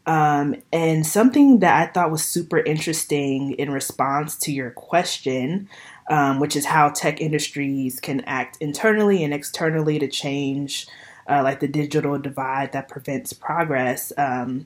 Um, 0.09 0.55
and 0.73 1.05
something 1.05 1.59
that 1.59 1.75
I 1.75 1.91
thought 1.91 2.09
was 2.09 2.25
super 2.25 2.57
interesting 2.57 3.51
in 3.51 3.69
response 3.69 4.35
to 4.37 4.51
your 4.51 4.71
question, 4.71 5.69
um, 6.09 6.39
which 6.39 6.55
is 6.55 6.65
how 6.65 6.89
tech 6.89 7.21
industries 7.21 7.99
can 7.99 8.21
act 8.21 8.57
internally 8.59 9.23
and 9.23 9.35
externally 9.35 9.99
to 9.99 10.07
change, 10.07 10.87
uh, 11.29 11.43
like 11.43 11.59
the 11.59 11.67
digital 11.67 12.17
divide 12.17 12.71
that 12.71 12.89
prevents 12.89 13.33
progress. 13.33 14.11
Um, 14.17 14.65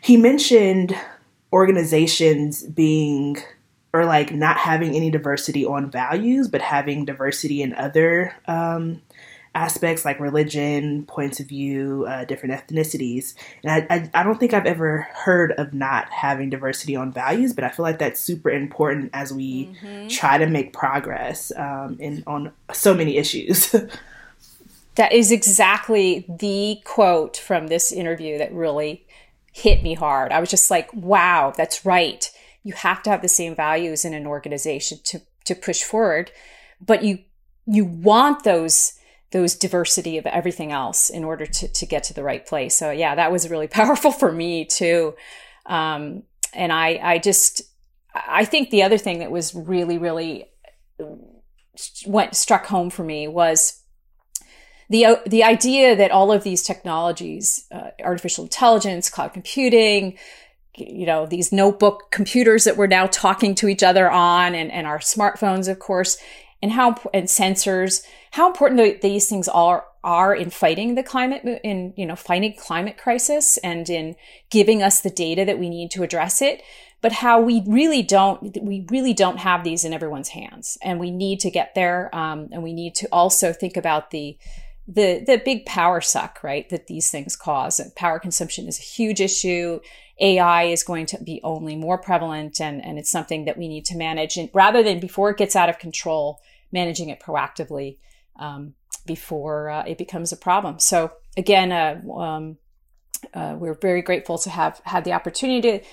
he 0.00 0.16
mentioned 0.16 0.96
organizations 1.52 2.64
being 2.64 3.36
or 3.92 4.04
like 4.04 4.32
not 4.32 4.56
having 4.56 4.96
any 4.96 5.12
diversity 5.12 5.64
on 5.64 5.92
values, 5.92 6.48
but 6.48 6.60
having 6.60 7.04
diversity 7.04 7.62
in 7.62 7.72
other 7.74 8.34
um, 8.48 9.00
aspects 9.54 10.04
like 10.04 10.20
religion, 10.20 11.04
points 11.06 11.40
of 11.40 11.46
view, 11.46 12.06
uh, 12.08 12.24
different 12.24 12.54
ethnicities. 12.54 13.34
And 13.64 13.72
I, 13.72 13.94
I, 13.94 14.10
I, 14.20 14.22
don't 14.22 14.38
think 14.38 14.54
I've 14.54 14.66
ever 14.66 15.08
heard 15.12 15.52
of 15.52 15.74
not 15.74 16.08
having 16.10 16.50
diversity 16.50 16.94
on 16.94 17.12
values, 17.12 17.52
but 17.52 17.64
I 17.64 17.68
feel 17.68 17.82
like 17.82 17.98
that's 17.98 18.20
super 18.20 18.50
important 18.50 19.10
as 19.12 19.32
we 19.32 19.66
mm-hmm. 19.66 20.06
try 20.06 20.38
to 20.38 20.46
make 20.46 20.72
progress 20.72 21.50
um, 21.56 21.96
in 21.98 22.22
on 22.28 22.52
so 22.72 22.94
many 22.94 23.16
issues. 23.16 23.74
that 24.94 25.12
is 25.12 25.32
exactly 25.32 26.26
the 26.28 26.80
quote 26.84 27.36
from 27.36 27.66
this 27.66 27.90
interview 27.90 28.38
that 28.38 28.52
really 28.52 29.04
hit 29.52 29.82
me 29.82 29.94
hard. 29.94 30.30
I 30.30 30.38
was 30.38 30.50
just 30.50 30.70
like, 30.70 30.92
wow, 30.94 31.52
that's 31.56 31.84
right. 31.84 32.30
You 32.62 32.74
have 32.74 33.02
to 33.02 33.10
have 33.10 33.22
the 33.22 33.28
same 33.28 33.56
values 33.56 34.04
in 34.04 34.14
an 34.14 34.26
organization 34.26 34.98
to, 35.04 35.22
to 35.46 35.56
push 35.56 35.82
forward, 35.82 36.30
but 36.80 37.02
you, 37.02 37.18
you 37.66 37.84
want 37.84 38.44
those 38.44 38.92
those 39.32 39.54
diversity 39.54 40.18
of 40.18 40.26
everything 40.26 40.72
else 40.72 41.08
in 41.08 41.24
order 41.24 41.46
to, 41.46 41.68
to 41.68 41.86
get 41.86 42.02
to 42.04 42.14
the 42.14 42.22
right 42.22 42.44
place. 42.44 42.74
So 42.74 42.90
yeah, 42.90 43.14
that 43.14 43.30
was 43.30 43.48
really 43.48 43.68
powerful 43.68 44.12
for 44.12 44.32
me 44.32 44.64
too. 44.64 45.14
Um, 45.66 46.24
and 46.52 46.72
I, 46.72 47.00
I 47.02 47.18
just, 47.18 47.62
I 48.14 48.44
think 48.44 48.70
the 48.70 48.82
other 48.82 48.98
thing 48.98 49.20
that 49.20 49.30
was 49.30 49.54
really, 49.54 49.98
really 49.98 50.46
went 52.06 52.34
struck 52.34 52.66
home 52.66 52.90
for 52.90 53.04
me 53.04 53.28
was 53.28 53.80
the 54.88 55.18
the 55.26 55.44
idea 55.44 55.94
that 55.94 56.10
all 56.10 56.32
of 56.32 56.42
these 56.42 56.62
technologies, 56.64 57.66
uh, 57.70 57.90
artificial 58.02 58.44
intelligence, 58.44 59.08
cloud 59.08 59.32
computing, 59.32 60.18
you 60.76 61.06
know, 61.06 61.26
these 61.26 61.52
notebook 61.52 62.10
computers 62.10 62.64
that 62.64 62.76
we're 62.76 62.88
now 62.88 63.06
talking 63.06 63.54
to 63.54 63.68
each 63.68 63.84
other 63.84 64.10
on, 64.10 64.54
and 64.54 64.70
and 64.72 64.88
our 64.88 64.98
smartphones, 64.98 65.68
of 65.68 65.78
course, 65.78 66.18
and 66.62 66.72
how 66.72 66.96
and 67.14 67.26
sensors, 67.26 68.04
how 68.32 68.48
important 68.48 69.00
these 69.00 69.28
things 69.28 69.48
are 69.48 69.84
are 70.02 70.34
in 70.34 70.48
fighting 70.48 70.94
the 70.94 71.02
climate 71.02 71.42
in 71.62 71.92
you 71.96 72.06
know 72.06 72.16
fighting 72.16 72.54
climate 72.58 72.96
crisis 72.96 73.58
and 73.58 73.90
in 73.90 74.16
giving 74.50 74.82
us 74.82 75.00
the 75.00 75.10
data 75.10 75.44
that 75.44 75.58
we 75.58 75.68
need 75.68 75.90
to 75.90 76.02
address 76.02 76.40
it 76.40 76.62
but 77.02 77.12
how 77.12 77.40
we 77.40 77.62
really 77.66 78.02
don't 78.02 78.62
we 78.62 78.86
really 78.90 79.14
don't 79.14 79.38
have 79.38 79.64
these 79.64 79.84
in 79.84 79.92
everyone's 79.92 80.28
hands. 80.28 80.76
And 80.82 81.00
we 81.00 81.10
need 81.10 81.40
to 81.40 81.50
get 81.50 81.74
there 81.74 82.14
um, 82.14 82.48
and 82.52 82.62
we 82.62 82.72
need 82.72 82.94
to 82.96 83.08
also 83.10 83.52
think 83.52 83.76
about 83.76 84.10
the 84.10 84.36
the 84.86 85.22
the 85.26 85.40
big 85.44 85.66
power 85.66 86.00
suck 86.00 86.42
right 86.42 86.68
that 86.68 86.86
these 86.86 87.10
things 87.10 87.36
cause. 87.36 87.80
And 87.80 87.94
power 87.94 88.18
consumption 88.18 88.66
is 88.68 88.78
a 88.78 88.82
huge 88.82 89.20
issue. 89.20 89.80
Ai 90.20 90.64
is 90.64 90.82
going 90.82 91.06
to 91.06 91.22
be 91.24 91.40
only 91.42 91.76
more 91.76 91.96
prevalent 91.96 92.60
and 92.60 92.84
and 92.84 92.98
it's 92.98 93.10
something 93.10 93.46
that 93.46 93.56
we 93.56 93.68
need 93.68 93.86
to 93.86 93.96
manage. 93.96 94.36
And 94.36 94.50
rather 94.52 94.82
than 94.82 95.00
before 95.00 95.30
it 95.30 95.38
gets 95.38 95.56
out 95.56 95.70
of 95.70 95.78
control 95.78 96.40
managing 96.72 97.08
it 97.08 97.20
proactively 97.20 97.98
um, 98.36 98.74
before 99.06 99.70
uh, 99.70 99.84
it 99.84 99.98
becomes 99.98 100.32
a 100.32 100.36
problem 100.36 100.78
so 100.78 101.12
again 101.36 101.72
uh, 101.72 102.00
um, 102.12 102.56
uh, 103.34 103.54
we're 103.58 103.74
very 103.74 104.02
grateful 104.02 104.38
to 104.38 104.50
have 104.50 104.80
had 104.84 105.04
the 105.04 105.12
opportunity 105.12 105.60
to 105.60 105.84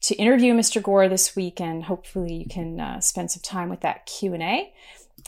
to 0.00 0.14
interview 0.14 0.54
Mr. 0.54 0.82
Gore 0.82 1.08
this 1.08 1.34
week, 1.34 1.60
and 1.60 1.82
hopefully 1.82 2.34
you 2.34 2.46
can 2.48 2.80
uh, 2.80 3.00
spend 3.00 3.30
some 3.30 3.42
time 3.42 3.68
with 3.68 3.80
that 3.80 4.06
Q 4.06 4.34
and 4.34 4.42
A. 4.42 4.72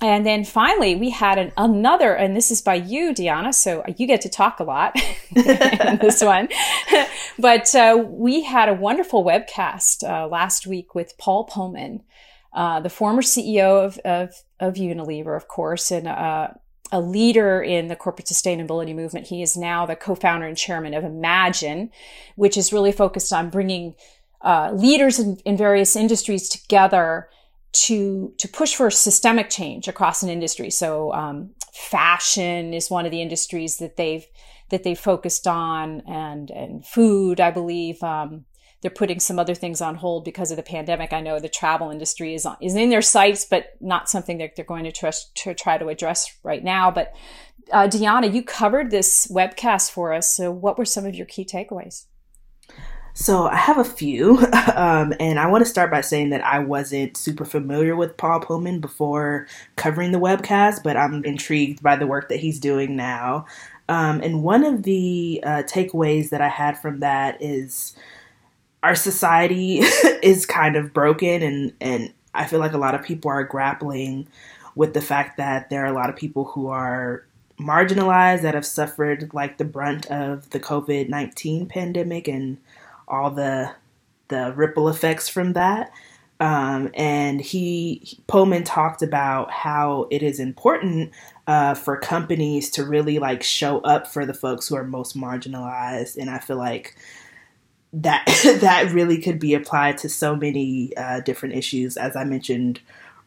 And 0.01 0.25
then 0.25 0.45
finally, 0.45 0.95
we 0.95 1.11
had 1.11 1.39
an, 1.39 1.53
another, 1.57 2.15
and 2.15 2.37
this 2.37 2.53
is 2.53 2.63
by 2.63 2.77
you, 2.77 3.13
Diana. 3.13 3.53
So 3.53 3.85
you 3.97 4.07
get 4.07 4.21
to 4.21 4.29
talk 4.29 4.61
a 4.61 4.65
lot 4.65 4.95
in 5.35 5.99
this 6.01 6.23
one. 6.23 6.49
but 7.39 7.75
uh, 7.75 8.05
we 8.07 8.45
had 8.45 8.69
a 8.69 8.75
wonderful 8.75 9.25
webcast 9.25 10.09
uh, 10.09 10.29
last 10.29 10.67
week 10.67 10.95
with 10.95 11.19
Paul 11.19 11.47
Polman, 11.49 12.03
uh, 12.53 12.81
the 12.81 12.91
former 12.91 13.23
CEO 13.23 13.85
of, 13.85 13.99
of, 13.99 14.35
of, 14.59 14.75
Unilever, 14.75 15.37
of 15.37 15.47
course, 15.47 15.91
and 15.91 16.09
uh, 16.09 16.49
a 16.91 17.01
leader 17.01 17.63
in 17.63 17.89
the 17.89 17.97
corporate 17.97 18.27
sustainability 18.27 18.95
movement. 18.95 19.29
He 19.29 19.43
is 19.43 19.57
now 19.57 19.87
the 19.87 19.97
co 19.97 20.15
founder 20.15 20.47
and 20.47 20.57
chairman 20.57 20.95
of 20.95 21.05
Imagine, 21.05 21.91
which 22.37 22.57
is 22.57 22.73
really 22.73 22.93
focused 22.93 23.33
on 23.33 23.51
bringing 23.51 23.95
uh, 24.43 24.73
leaders 24.73 25.19
in, 25.19 25.37
in, 25.45 25.57
various 25.57 25.95
industries 25.95 26.49
together 26.49 27.29
to 27.73 28.33
to 28.39 28.49
push 28.49 28.75
for 28.75 28.91
systemic 28.91 29.51
change 29.51 29.87
across 29.87 30.23
an 30.23 30.29
industry. 30.29 30.71
So 30.71 31.13
um, 31.13 31.51
fashion 31.73 32.75
is 32.75 32.91
one 32.91 33.05
of 33.05 33.13
the 33.13 33.23
industries 33.23 33.77
that 33.77 33.97
they've 33.97 34.27
that 34.71 34.83
they 34.83 34.95
focused 34.95 35.47
on, 35.47 36.01
and 36.09 36.51
and 36.51 36.85
food, 36.85 37.39
I 37.39 37.51
believe. 37.51 38.03
Um, 38.03 38.47
they're 38.81 38.91
putting 38.91 39.21
some 39.21 39.39
other 39.39 39.55
things 39.55 39.81
on 39.81 39.97
hold 39.97 40.25
because 40.25 40.51
of 40.51 40.57
the 40.57 40.63
pandemic. 40.63 41.13
I 41.13 41.21
know 41.21 41.39
the 41.39 41.49
travel 41.49 41.91
industry 41.91 42.35
is 42.35 42.47
on, 42.47 42.57
is 42.61 42.75
in 42.75 42.91
their 42.91 43.03
sights, 43.03 43.45
but 43.45 43.77
not 43.81 44.09
something 44.09 44.39
that 44.39 44.57
they're 44.57 44.65
going 44.65 44.91
to, 44.91 45.13
to 45.35 45.55
try 45.55 45.79
to 45.79 45.89
address 45.89 46.39
right 46.43 46.65
now. 46.65 46.91
But 46.91 47.15
uh, 47.73 47.87
Diana, 47.87 48.27
you 48.27 48.43
covered 48.43 48.91
this 48.91 49.27
webcast 49.27 49.91
for 49.91 50.13
us. 50.13 50.35
So, 50.35 50.51
what 50.51 50.79
were 50.79 50.85
some 50.85 51.05
of 51.05 51.15
your 51.15 51.27
key 51.27 51.45
takeaways? 51.45 52.07
So 53.13 53.49
I 53.49 53.57
have 53.57 53.77
a 53.77 53.85
few, 53.85 54.39
um, 54.75 55.13
and 55.21 55.39
I 55.39 55.47
want 55.47 55.65
to 55.65 55.71
start 55.71 55.91
by 55.91 56.01
saying 56.01 56.31
that 56.31 56.45
I 56.45 56.61
wasn't 56.61 57.17
super 57.17 57.45
familiar 57.45 57.97
with 57.97 58.17
Paul 58.17 58.41
Polman 58.41 58.81
before 58.81 59.47
covering 59.77 60.13
the 60.13 60.21
webcast, 60.21 60.83
but 60.83 60.97
I'm 60.97 61.25
intrigued 61.25 61.83
by 61.83 61.97
the 61.97 62.07
work 62.07 62.29
that 62.29 62.41
he's 62.41 62.59
doing 62.59 62.97
now. 62.97 63.47
Um, 63.89 64.21
and 64.21 64.43
one 64.43 64.65
of 64.65 64.85
the 64.85 65.41
uh, 65.45 65.63
takeaways 65.65 66.31
that 66.31 66.41
I 66.41 66.49
had 66.49 66.79
from 66.79 67.01
that 67.01 67.37
is 67.43 67.97
our 68.83 68.95
society 68.95 69.79
is 70.23 70.47
kind 70.47 70.77
of 70.77 70.93
broken, 70.93 71.43
and 71.43 71.73
and 71.81 72.13
I 72.35 72.47
feel 72.47 72.61
like 72.61 72.73
a 72.73 72.79
lot 72.79 72.95
of 72.95 73.03
people 73.03 73.31
are 73.31 73.45
grappling 73.45 74.29
with 74.75 74.95
the 74.95 75.01
fact 75.01 75.37
that 75.37 75.69
there 75.71 75.83
are 75.83 75.89
a 75.89 75.93
lot 75.93 76.11
of 76.11 76.17
people 76.17 76.45
who 76.45 76.69
are 76.69 77.25
marginalized 77.59 78.43
that 78.43 78.55
have 78.55 78.65
suffered 78.65 79.35
like 79.35 79.59
the 79.59 79.65
brunt 79.65 80.07
of 80.07 80.49
the 80.51 80.61
COVID 80.61 81.09
19 81.09 81.67
pandemic 81.67 82.27
and 82.27 82.57
all 83.07 83.31
the 83.31 83.73
the 84.29 84.53
ripple 84.57 84.89
effects 84.89 85.29
from 85.29 85.53
that. 85.53 85.93
Um, 86.39 86.91
and 86.95 87.39
he 87.41 88.19
Polman 88.27 88.63
talked 88.65 89.03
about 89.03 89.51
how 89.51 90.07
it 90.11 90.23
is 90.23 90.41
important 90.41 91.13
uh, 91.47 91.75
for 91.75 91.99
companies 91.99 92.71
to 92.71 92.85
really 92.85 93.19
like 93.19 93.43
show 93.43 93.81
up 93.81 94.07
for 94.07 94.25
the 94.25 94.33
folks 94.33 94.67
who 94.67 94.77
are 94.77 94.85
most 94.85 95.15
marginalized, 95.17 96.17
and 96.17 96.31
I 96.31 96.39
feel 96.39 96.57
like 96.57 96.97
that 97.93 98.25
that 98.61 98.91
really 98.93 99.19
could 99.19 99.39
be 99.39 99.55
applied 99.55 99.99
to 99.99 100.09
so 100.09 100.37
many 100.37 100.97
uh, 100.97 101.21
different 101.21 101.55
issues, 101.55 101.97
as 101.97 102.17
I 102.17 102.25
mentioned 102.25 102.81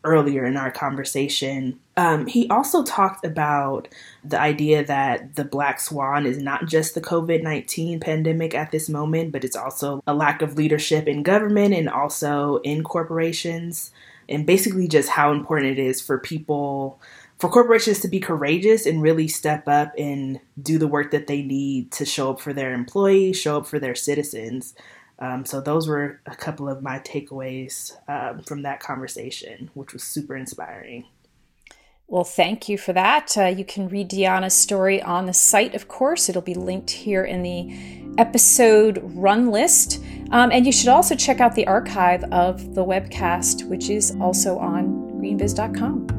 earlier 0.04 0.46
in 0.46 0.58
our 0.58 0.72
conversation. 0.72 1.80
Um, 1.96 2.28
he 2.28 2.50
also 2.50 2.84
talked 2.84 3.26
about 3.26 3.88
the 4.24 4.40
idea 4.40 4.84
that 4.84 5.36
the 5.36 5.46
black 5.46 5.80
swan 5.80 6.26
is 6.26 6.38
not 6.38 6.66
just 6.68 6.94
the 6.94 7.02
COVID 7.02 7.42
19 7.44 8.00
pandemic 8.00 8.54
at 8.54 8.72
this 8.72 8.90
moment, 8.90 9.32
but 9.32 9.44
it's 9.44 9.56
also 9.56 10.04
a 10.06 10.14
lack 10.14 10.42
of 10.42 10.58
leadership 10.58 11.08
in 11.08 11.24
government 11.24 11.74
and 11.74 11.90
also 11.90 12.58
in 12.58 12.84
corporations, 12.84 13.92
and 14.28 14.46
basically 14.46 14.88
just 14.88 15.10
how 15.10 15.32
important 15.32 15.78
it 15.78 15.82
is 15.82 16.02
for 16.02 16.18
people. 16.18 17.00
For 17.44 17.50
corporations 17.50 18.00
to 18.00 18.08
be 18.08 18.22
courageous 18.22 18.86
and 18.86 19.02
really 19.02 19.28
step 19.28 19.68
up 19.68 19.92
and 19.98 20.40
do 20.62 20.78
the 20.78 20.88
work 20.88 21.12
that 21.12 21.28
they 21.28 21.42
need 21.42 21.92
to 21.92 22.06
show 22.06 22.30
up 22.30 22.40
for 22.40 22.54
their 22.54 22.74
employees, 22.74 23.38
show 23.38 23.58
up 23.58 23.68
for 23.68 23.80
their 23.80 23.96
citizens. 23.96 24.74
Um, 25.20 25.44
so 25.44 25.60
those 25.60 25.86
were 25.86 26.22
a 26.26 26.38
couple 26.38 26.70
of 26.70 26.82
my 26.82 27.00
takeaways 27.00 27.98
um, 28.08 28.44
from 28.44 28.62
that 28.62 28.80
conversation, 28.80 29.70
which 29.74 29.92
was 29.92 30.04
super 30.04 30.38
inspiring. 30.38 31.04
Well, 32.08 32.24
thank 32.24 32.70
you 32.70 32.78
for 32.78 32.94
that. 32.94 33.38
Uh, 33.38 33.48
you 33.48 33.66
can 33.66 33.90
read 33.90 34.08
Diana's 34.08 34.56
story 34.56 35.02
on 35.02 35.26
the 35.26 35.34
site, 35.34 35.76
of 35.76 35.90
course. 35.90 36.30
It'll 36.30 36.42
be 36.42 36.54
linked 36.54 36.92
here 36.92 37.26
in 37.26 37.44
the 37.44 38.14
episode 38.18 39.02
run 39.04 39.52
list. 39.52 40.02
Um, 40.32 40.50
and 40.54 40.66
you 40.66 40.72
should 40.72 40.88
also 40.88 41.14
check 41.14 41.42
out 41.42 41.56
the 41.56 41.68
archive 41.68 42.24
of 42.32 42.74
the 42.74 42.86
webcast, 42.86 43.68
which 43.68 43.90
is 43.90 44.16
also 44.22 44.58
on 44.60 45.12
greenbiz.com. 45.20 46.13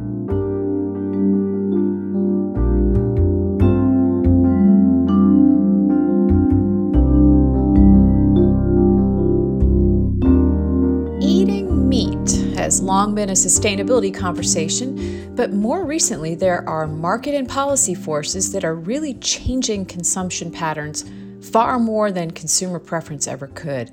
long 12.84 13.14
been 13.14 13.30
a 13.30 13.32
sustainability 13.32 14.14
conversation, 14.14 15.34
but 15.34 15.52
more 15.52 15.84
recently, 15.84 16.34
there 16.34 16.68
are 16.68 16.86
market 16.86 17.34
and 17.34 17.48
policy 17.48 17.94
forces 17.94 18.52
that 18.52 18.64
are 18.64 18.74
really 18.74 19.14
changing 19.14 19.86
consumption 19.86 20.50
patterns 20.50 21.04
far 21.50 21.78
more 21.78 22.12
than 22.12 22.30
consumer 22.30 22.78
preference 22.78 23.26
ever 23.26 23.46
could. 23.48 23.90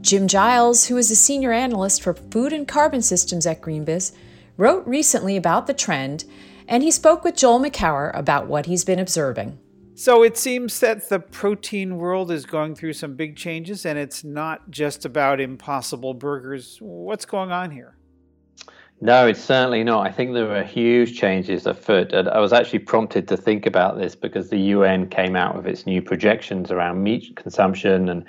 Jim 0.00 0.28
Giles, 0.28 0.86
who 0.86 0.96
is 0.96 1.10
a 1.10 1.16
senior 1.16 1.52
analyst 1.52 2.02
for 2.02 2.14
food 2.14 2.52
and 2.52 2.66
carbon 2.66 3.02
systems 3.02 3.46
at 3.46 3.60
GreenBiz, 3.60 4.12
wrote 4.56 4.86
recently 4.86 5.36
about 5.36 5.66
the 5.66 5.74
trend, 5.74 6.24
and 6.68 6.82
he 6.82 6.90
spoke 6.90 7.24
with 7.24 7.36
Joel 7.36 7.60
Makower 7.60 8.16
about 8.16 8.46
what 8.46 8.66
he's 8.66 8.84
been 8.84 8.98
observing. 8.98 9.58
So 9.94 10.22
it 10.22 10.36
seems 10.38 10.80
that 10.80 11.08
the 11.08 11.20
protein 11.20 11.98
world 11.98 12.30
is 12.30 12.46
going 12.46 12.74
through 12.74 12.94
some 12.94 13.14
big 13.14 13.36
changes, 13.36 13.84
and 13.84 13.98
it's 13.98 14.24
not 14.24 14.70
just 14.70 15.04
about 15.04 15.40
impossible 15.40 16.14
burgers. 16.14 16.78
What's 16.80 17.26
going 17.26 17.52
on 17.52 17.70
here? 17.70 17.96
No, 19.04 19.26
it's 19.26 19.40
certainly 19.40 19.82
not. 19.82 20.06
I 20.06 20.12
think 20.12 20.32
there 20.32 20.56
are 20.56 20.62
huge 20.62 21.18
changes 21.18 21.66
afoot. 21.66 22.14
I 22.14 22.38
was 22.38 22.52
actually 22.52 22.78
prompted 22.78 23.26
to 23.26 23.36
think 23.36 23.66
about 23.66 23.98
this 23.98 24.14
because 24.14 24.48
the 24.48 24.60
UN 24.60 25.08
came 25.08 25.34
out 25.34 25.56
with 25.56 25.66
its 25.66 25.86
new 25.86 26.00
projections 26.00 26.70
around 26.70 27.02
meat 27.02 27.34
consumption, 27.34 28.08
and 28.08 28.24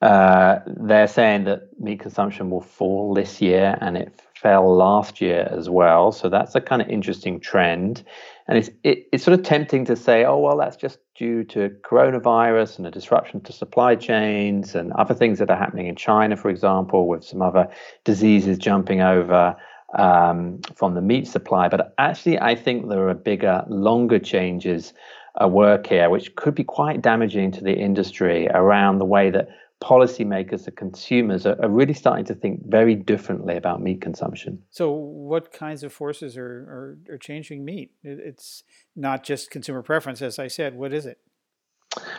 uh, 0.00 0.60
they're 0.66 1.06
saying 1.06 1.44
that 1.44 1.68
meat 1.78 2.00
consumption 2.00 2.48
will 2.48 2.62
fall 2.62 3.12
this 3.12 3.42
year, 3.42 3.76
and 3.82 3.98
it 3.98 4.18
fell 4.34 4.74
last 4.74 5.20
year 5.20 5.50
as 5.52 5.68
well. 5.68 6.12
So 6.12 6.30
that's 6.30 6.54
a 6.54 6.62
kind 6.62 6.80
of 6.80 6.88
interesting 6.88 7.38
trend. 7.38 8.02
And 8.48 8.56
it's 8.56 8.70
it, 8.84 9.06
it's 9.12 9.22
sort 9.22 9.38
of 9.38 9.44
tempting 9.44 9.84
to 9.84 9.96
say, 9.96 10.24
oh 10.24 10.38
well, 10.38 10.56
that's 10.56 10.76
just 10.76 10.98
due 11.14 11.44
to 11.44 11.68
coronavirus 11.82 12.78
and 12.78 12.86
a 12.86 12.90
disruption 12.90 13.42
to 13.42 13.52
supply 13.52 13.94
chains 13.96 14.74
and 14.74 14.94
other 14.94 15.12
things 15.12 15.38
that 15.40 15.50
are 15.50 15.58
happening 15.58 15.88
in 15.88 15.96
China, 15.96 16.38
for 16.38 16.48
example, 16.48 17.06
with 17.06 17.22
some 17.22 17.42
other 17.42 17.68
diseases 18.04 18.56
jumping 18.56 19.02
over 19.02 19.54
um, 19.94 20.60
from 20.74 20.94
the 20.94 21.00
meat 21.00 21.26
supply. 21.26 21.68
But 21.68 21.94
actually, 21.98 22.38
I 22.40 22.54
think 22.54 22.88
there 22.88 23.08
are 23.08 23.14
bigger, 23.14 23.64
longer 23.68 24.18
changes 24.18 24.92
at 25.40 25.50
work 25.50 25.86
here, 25.86 26.10
which 26.10 26.34
could 26.34 26.54
be 26.54 26.64
quite 26.64 27.02
damaging 27.02 27.52
to 27.52 27.64
the 27.64 27.74
industry 27.74 28.48
around 28.48 28.98
the 28.98 29.04
way 29.04 29.30
that 29.30 29.48
policymakers, 29.82 30.64
the 30.64 30.70
consumers 30.70 31.44
are, 31.44 31.62
are, 31.62 31.68
really 31.68 31.92
starting 31.92 32.24
to 32.24 32.34
think 32.34 32.64
very 32.66 32.94
differently 32.94 33.56
about 33.56 33.82
meat 33.82 34.00
consumption. 34.00 34.62
So, 34.70 34.90
what 34.90 35.52
kinds 35.52 35.82
of 35.82 35.92
forces 35.92 36.36
are, 36.36 36.96
are, 37.10 37.14
are 37.14 37.18
changing 37.18 37.64
meat? 37.64 37.92
It's 38.02 38.62
not 38.94 39.22
just 39.22 39.50
consumer 39.50 39.82
preference, 39.82 40.22
as 40.22 40.38
I 40.38 40.48
said. 40.48 40.74
What 40.74 40.94
is 40.94 41.04
it? 41.04 41.18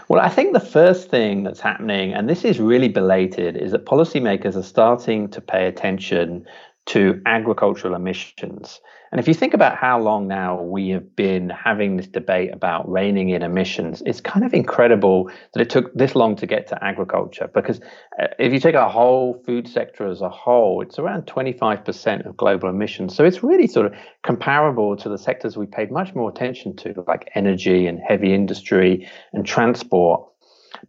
Well, 0.07 0.21
I 0.21 0.29
think 0.29 0.53
the 0.53 0.59
first 0.59 1.09
thing 1.09 1.43
that's 1.43 1.59
happening, 1.59 2.13
and 2.13 2.29
this 2.29 2.45
is 2.45 2.59
really 2.59 2.89
belated, 2.89 3.57
is 3.57 3.71
that 3.71 3.86
policymakers 3.86 4.55
are 4.55 4.63
starting 4.63 5.29
to 5.29 5.41
pay 5.41 5.67
attention 5.67 6.45
to 6.88 7.22
agricultural 7.25 7.96
emissions. 7.96 8.79
And 9.12 9.20
if 9.20 9.27
you 9.27 9.34
think 9.34 9.53
about 9.53 9.77
how 9.77 10.00
long 10.00 10.27
now 10.27 10.62
we 10.62 10.89
have 10.89 11.15
been 11.15 11.50
having 11.50 11.96
this 11.96 12.08
debate 12.08 12.53
about 12.53 12.89
reining 12.89 13.29
in 13.29 13.41
emissions, 13.41 14.03
it's 14.06 14.20
kind 14.20 14.46
of 14.46 14.53
incredible 14.53 15.29
that 15.53 15.62
it 15.62 15.70
took 15.70 15.94
this 15.94 16.15
long 16.15 16.36
to 16.38 16.46
get 16.46 16.67
to 16.67 16.84
agriculture. 16.84 17.50
Because 17.53 17.79
uh, 18.22 18.27
if 18.38 18.51
you 18.51 18.60
take 18.60 18.75
our 18.75 18.89
whole 18.89 19.41
food 19.46 19.67
sector 19.67 20.08
as 20.08 20.22
a 20.22 20.29
whole, 20.29 20.82
it's 20.82 21.00
around 21.00 21.24
25% 21.24 22.25
of 22.25 22.36
global 22.36 22.70
emissions. 22.70 23.15
So 23.15 23.24
it's 23.24 23.44
really 23.44 23.67
sort 23.67 23.86
of 23.86 23.94
comparable 24.24 24.98
to 24.98 25.08
the 25.10 25.17
sectors 25.17 25.56
we 25.58 25.67
paid 25.67 25.91
much 25.91 26.13
more 26.13 26.29
attention 26.29 26.75
to, 26.77 27.03
like 27.08 27.29
energy 27.36 27.88
and 27.88 28.00
heavy 28.00 28.34
industry 28.34 29.08
and 29.32 29.46
transport. 29.46 30.25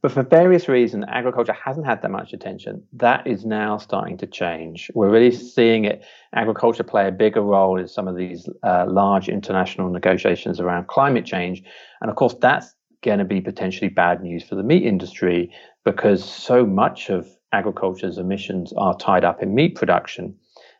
But 0.03 0.13
for 0.13 0.23
various 0.23 0.69
reasons, 0.69 1.05
agriculture 1.09 1.53
hasn't 1.53 1.87
had 1.87 2.03
that 2.03 2.11
much 2.11 2.33
attention. 2.33 2.83
That 2.93 3.27
is 3.27 3.45
now 3.45 3.79
starting 3.79 4.17
to 4.19 4.27
change. 4.27 4.91
We're 4.95 5.11
really 5.11 5.33
seeing 5.33 5.85
it, 5.85 6.05
agriculture 6.35 6.85
play 6.85 7.09
a 7.09 7.13
bigger 7.13 7.43
role 7.43 7.79
in 7.79 7.89
some 7.89 8.09
of 8.09 8.17
these 8.17 8.49
uh, 8.63 8.87
large 8.89 9.29
international 9.29 9.91
negotiations 9.91 10.61
around 10.61 10.89
climate 10.89 11.25
change. 11.25 11.63
And 12.01 12.11
of 12.11 12.17
course, 12.17 12.35
that's 12.41 12.75
going 13.03 13.19
to 13.19 13.25
be 13.25 13.41
potentially 13.41 13.89
bad 13.89 14.23
news 14.23 14.43
for 14.43 14.55
the 14.55 14.63
meat 14.63 14.85
industry 14.85 15.53
because 15.85 16.25
so 16.25 16.67
much 16.67 17.11
of 17.11 17.29
agriculture's 17.53 18.19
emissions 18.19 18.73
are 18.77 18.97
tied 18.99 19.25
up 19.25 19.43
in 19.43 19.55
meat 19.55 19.75
production. 19.75 20.35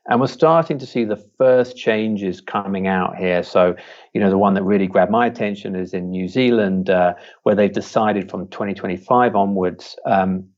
And 0.09 0.21
we're 0.21 0.27
starting 0.27 0.79
to 0.79 0.87
see 0.87 1.05
the 1.05 1.23
first 1.37 1.77
changes 1.77 2.41
coming 2.41 2.87
out 2.87 3.17
here. 3.17 3.43
So, 3.43 3.77
you 4.15 4.21
know, 4.21 4.31
the 4.31 4.39
one 4.39 4.55
that 4.55 4.63
really 4.63 4.87
grabbed 4.87 5.11
my 5.11 5.27
attention 5.27 5.77
is 5.77 5.93
in 5.93 6.11
New 6.11 6.29
Zealand, 6.29 6.89
uh, 6.89 7.15
where 7.43 7.55
they've 7.55 7.73
decided 7.73 8.31
from 8.31 8.49
2025 8.49 9.37
onwards 9.37 9.97
um, 10.07 10.49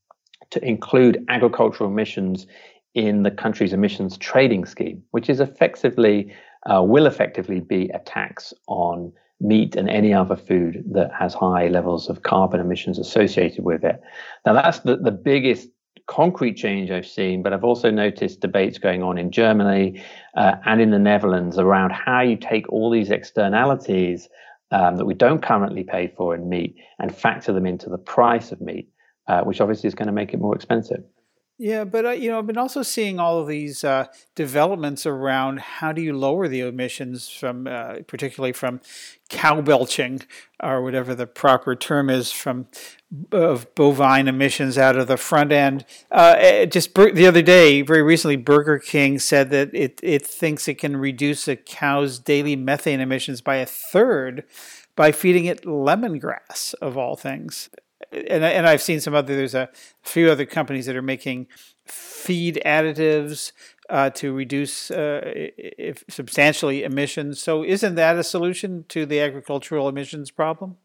to 0.50 0.64
include 0.64 1.24
agricultural 1.28 1.90
emissions 1.90 2.46
in 2.94 3.24
the 3.24 3.30
country's 3.30 3.72
emissions 3.72 4.16
trading 4.18 4.64
scheme, 4.64 5.02
which 5.10 5.28
is 5.28 5.40
effectively, 5.40 6.32
uh, 6.72 6.82
will 6.82 7.06
effectively 7.06 7.60
be 7.60 7.88
a 7.90 7.98
tax 8.00 8.54
on 8.68 9.12
meat 9.40 9.74
and 9.74 9.88
any 9.88 10.12
other 10.12 10.36
food 10.36 10.84
that 10.92 11.10
has 11.12 11.34
high 11.34 11.68
levels 11.68 12.08
of 12.08 12.22
carbon 12.22 12.60
emissions 12.60 12.98
associated 12.98 13.64
with 13.64 13.82
it. 13.84 14.00
Now, 14.44 14.52
that's 14.52 14.80
the, 14.80 14.96
the 14.96 15.12
biggest 15.12 15.68
concrete 16.06 16.54
change 16.54 16.90
I've 16.90 17.06
seen, 17.06 17.42
but 17.42 17.52
I've 17.52 17.64
also 17.64 17.90
noticed 17.90 18.40
debates 18.40 18.78
going 18.78 19.02
on 19.02 19.18
in 19.18 19.30
Germany 19.30 20.02
uh, 20.36 20.56
and 20.64 20.80
in 20.80 20.90
the 20.90 20.98
Netherlands 20.98 21.58
around 21.58 21.92
how 21.92 22.20
you 22.20 22.36
take 22.36 22.68
all 22.70 22.90
these 22.90 23.10
externalities 23.10 24.28
um, 24.70 24.96
that 24.96 25.04
we 25.04 25.14
don't 25.14 25.42
currently 25.42 25.84
pay 25.84 26.12
for 26.16 26.34
in 26.34 26.48
meat 26.48 26.76
and 26.98 27.14
factor 27.14 27.52
them 27.52 27.66
into 27.66 27.88
the 27.88 27.98
price 27.98 28.52
of 28.52 28.60
meat, 28.60 28.88
uh, 29.28 29.42
which 29.42 29.60
obviously 29.60 29.88
is 29.88 29.94
going 29.94 30.06
to 30.06 30.12
make 30.12 30.32
it 30.32 30.40
more 30.40 30.54
expensive. 30.54 31.02
Yeah, 31.62 31.84
but 31.84 32.06
uh, 32.06 32.10
you 32.12 32.30
know, 32.30 32.38
I've 32.38 32.46
been 32.46 32.56
also 32.56 32.82
seeing 32.82 33.20
all 33.20 33.38
of 33.38 33.46
these 33.46 33.84
uh, 33.84 34.06
developments 34.34 35.04
around 35.04 35.60
how 35.60 35.92
do 35.92 36.00
you 36.00 36.16
lower 36.16 36.48
the 36.48 36.60
emissions 36.60 37.28
from, 37.28 37.66
uh, 37.66 37.96
particularly 38.06 38.52
from 38.54 38.80
cow 39.28 39.60
belching 39.60 40.22
or 40.62 40.82
whatever 40.82 41.14
the 41.14 41.26
proper 41.26 41.76
term 41.76 42.08
is, 42.08 42.32
from 42.32 42.66
of 43.30 43.74
bovine 43.74 44.26
emissions 44.26 44.78
out 44.78 44.96
of 44.96 45.06
the 45.06 45.18
front 45.18 45.52
end. 45.52 45.84
Uh, 46.10 46.34
eh, 46.38 46.64
just 46.64 46.94
the 46.94 47.26
other 47.26 47.42
day, 47.42 47.82
very 47.82 48.02
recently, 48.02 48.36
Burger 48.36 48.78
King 48.78 49.18
said 49.18 49.50
that 49.50 49.68
it 49.74 50.00
it 50.02 50.26
thinks 50.26 50.66
it 50.66 50.78
can 50.78 50.96
reduce 50.96 51.46
a 51.46 51.56
cow's 51.56 52.18
daily 52.18 52.56
methane 52.56 53.00
emissions 53.00 53.42
by 53.42 53.56
a 53.56 53.66
third 53.66 54.44
by 54.96 55.12
feeding 55.12 55.44
it 55.44 55.66
lemongrass 55.66 56.72
of 56.80 56.96
all 56.96 57.16
things 57.16 57.68
and 58.12 58.44
and 58.44 58.66
I've 58.66 58.82
seen 58.82 59.00
some 59.00 59.14
other. 59.14 59.34
There's 59.34 59.54
a 59.54 59.68
few 60.02 60.30
other 60.30 60.46
companies 60.46 60.86
that 60.86 60.96
are 60.96 61.02
making 61.02 61.46
feed 61.86 62.60
additives 62.64 63.52
uh, 63.88 64.10
to 64.10 64.32
reduce 64.32 64.90
uh, 64.90 65.20
if 65.24 66.04
substantially 66.08 66.82
emissions. 66.82 67.40
So, 67.40 67.64
isn't 67.64 67.94
that 67.96 68.16
a 68.16 68.24
solution 68.24 68.84
to 68.88 69.06
the 69.06 69.20
agricultural 69.20 69.88
emissions 69.88 70.30
problem? 70.30 70.76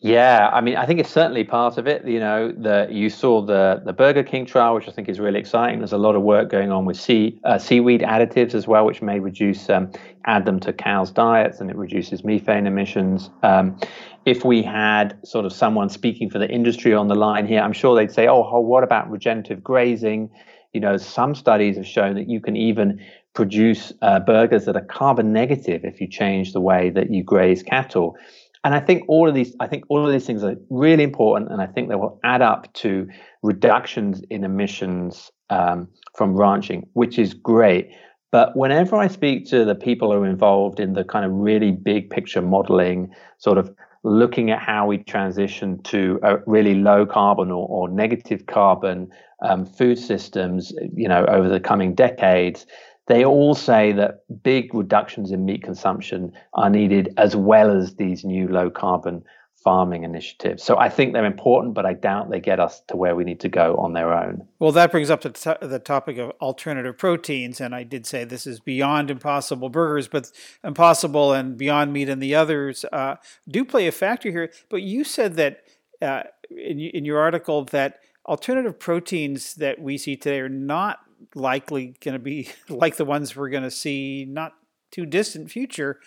Yeah, 0.00 0.50
I 0.52 0.60
mean, 0.60 0.76
I 0.76 0.84
think 0.84 1.00
it's 1.00 1.10
certainly 1.10 1.44
part 1.44 1.78
of 1.78 1.86
it. 1.86 2.06
You 2.06 2.20
know, 2.20 2.52
the 2.52 2.86
you 2.90 3.08
saw 3.08 3.40
the 3.40 3.80
the 3.86 3.94
Burger 3.94 4.22
King 4.22 4.44
trial, 4.44 4.74
which 4.74 4.86
I 4.86 4.92
think 4.92 5.08
is 5.08 5.18
really 5.18 5.40
exciting. 5.40 5.78
There's 5.78 5.94
a 5.94 5.98
lot 5.98 6.14
of 6.14 6.20
work 6.20 6.50
going 6.50 6.70
on 6.70 6.84
with 6.84 6.98
sea 6.98 7.40
uh, 7.44 7.56
seaweed 7.56 8.02
additives 8.02 8.54
as 8.54 8.68
well, 8.68 8.84
which 8.84 9.00
may 9.00 9.18
reduce 9.18 9.70
um, 9.70 9.90
add 10.26 10.44
them 10.44 10.60
to 10.60 10.74
cows' 10.74 11.10
diets, 11.10 11.58
and 11.58 11.70
it 11.70 11.76
reduces 11.76 12.22
methane 12.22 12.66
emissions. 12.66 13.30
Um, 13.42 13.80
if 14.26 14.44
we 14.44 14.62
had 14.62 15.18
sort 15.24 15.46
of 15.46 15.54
someone 15.54 15.88
speaking 15.88 16.28
for 16.28 16.38
the 16.38 16.50
industry 16.50 16.92
on 16.92 17.08
the 17.08 17.14
line 17.14 17.46
here, 17.46 17.62
I'm 17.62 17.72
sure 17.72 17.96
they'd 17.96 18.12
say, 18.12 18.28
"Oh, 18.28 18.60
what 18.60 18.84
about 18.84 19.10
regenerative 19.10 19.64
grazing?" 19.64 20.28
You 20.74 20.80
know, 20.80 20.98
some 20.98 21.34
studies 21.34 21.76
have 21.76 21.86
shown 21.86 22.14
that 22.16 22.28
you 22.28 22.42
can 22.42 22.56
even 22.56 23.00
produce 23.32 23.90
uh, 24.02 24.20
burgers 24.20 24.66
that 24.66 24.76
are 24.76 24.84
carbon 24.84 25.32
negative 25.32 25.82
if 25.82 25.98
you 25.98 26.08
change 26.08 26.52
the 26.52 26.60
way 26.60 26.90
that 26.90 27.10
you 27.10 27.22
graze 27.22 27.62
cattle. 27.62 28.16
And 28.64 28.74
I 28.74 28.80
think 28.80 29.04
all 29.08 29.28
of 29.28 29.34
these, 29.34 29.54
I 29.60 29.66
think 29.66 29.84
all 29.88 30.04
of 30.04 30.10
these 30.10 30.26
things 30.26 30.42
are 30.42 30.56
really 30.70 31.04
important, 31.04 31.52
and 31.52 31.60
I 31.60 31.66
think 31.66 31.90
they 31.90 31.96
will 31.96 32.18
add 32.24 32.40
up 32.40 32.72
to 32.74 33.06
reductions 33.42 34.22
in 34.30 34.42
emissions 34.42 35.30
um, 35.50 35.88
from 36.16 36.34
ranching, 36.34 36.88
which 36.94 37.18
is 37.18 37.34
great. 37.34 37.90
But 38.32 38.56
whenever 38.56 38.96
I 38.96 39.06
speak 39.06 39.46
to 39.50 39.64
the 39.64 39.74
people 39.74 40.10
who 40.10 40.18
are 40.18 40.26
involved 40.26 40.80
in 40.80 40.94
the 40.94 41.04
kind 41.04 41.24
of 41.24 41.30
really 41.32 41.70
big 41.70 42.10
picture 42.10 42.42
modeling, 42.42 43.14
sort 43.38 43.58
of 43.58 43.72
looking 44.02 44.50
at 44.50 44.60
how 44.60 44.86
we 44.86 44.98
transition 44.98 45.82
to 45.82 46.18
a 46.22 46.38
really 46.46 46.74
low 46.74 47.06
carbon 47.06 47.50
or, 47.50 47.66
or 47.68 47.88
negative 47.88 48.46
carbon 48.46 49.10
um, 49.42 49.64
food 49.64 49.98
systems, 49.98 50.72
you 50.94 51.08
know, 51.08 51.24
over 51.26 51.48
the 51.48 51.60
coming 51.60 51.94
decades, 51.94 52.66
they 53.06 53.24
all 53.24 53.54
say 53.54 53.92
that 53.92 54.24
big 54.42 54.74
reductions 54.74 55.30
in 55.30 55.44
meat 55.44 55.62
consumption 55.62 56.32
are 56.54 56.70
needed 56.70 57.12
as 57.16 57.36
well 57.36 57.76
as 57.76 57.96
these 57.96 58.24
new 58.24 58.48
low 58.48 58.70
carbon 58.70 59.24
farming 59.64 60.04
initiatives. 60.04 60.62
So 60.62 60.78
I 60.78 60.90
think 60.90 61.14
they're 61.14 61.24
important, 61.24 61.72
but 61.72 61.86
I 61.86 61.94
doubt 61.94 62.30
they 62.30 62.38
get 62.38 62.60
us 62.60 62.82
to 62.88 62.96
where 62.96 63.16
we 63.16 63.24
need 63.24 63.40
to 63.40 63.48
go 63.48 63.76
on 63.76 63.94
their 63.94 64.12
own. 64.12 64.46
Well, 64.58 64.72
that 64.72 64.92
brings 64.92 65.08
up 65.08 65.22
the, 65.22 65.58
the 65.62 65.78
topic 65.78 66.18
of 66.18 66.32
alternative 66.42 66.98
proteins. 66.98 67.62
And 67.62 67.74
I 67.74 67.82
did 67.82 68.06
say 68.06 68.24
this 68.24 68.46
is 68.46 68.60
beyond 68.60 69.10
impossible 69.10 69.70
burgers, 69.70 70.06
but 70.06 70.30
impossible 70.62 71.32
and 71.32 71.56
beyond 71.56 71.94
meat 71.94 72.10
and 72.10 72.22
the 72.22 72.34
others 72.34 72.84
uh, 72.92 73.16
do 73.48 73.64
play 73.64 73.86
a 73.86 73.92
factor 73.92 74.30
here. 74.30 74.50
But 74.68 74.82
you 74.82 75.02
said 75.02 75.36
that 75.36 75.62
uh, 76.02 76.24
in, 76.50 76.78
in 76.78 77.06
your 77.06 77.18
article 77.18 77.64
that 77.64 78.00
alternative 78.26 78.78
proteins 78.78 79.54
that 79.54 79.80
we 79.80 79.96
see 79.96 80.14
today 80.14 80.40
are 80.40 80.48
not 80.48 80.98
likely 81.34 81.94
going 82.00 82.14
to 82.14 82.18
be 82.18 82.50
like 82.68 82.96
the 82.96 83.04
ones 83.04 83.34
we're 83.34 83.50
going 83.50 83.62
to 83.62 83.70
see 83.70 84.26
not 84.28 84.52
too 84.90 85.06
distant 85.06 85.50
future. 85.50 86.00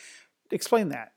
Explain 0.52 0.90
that. 0.90 1.12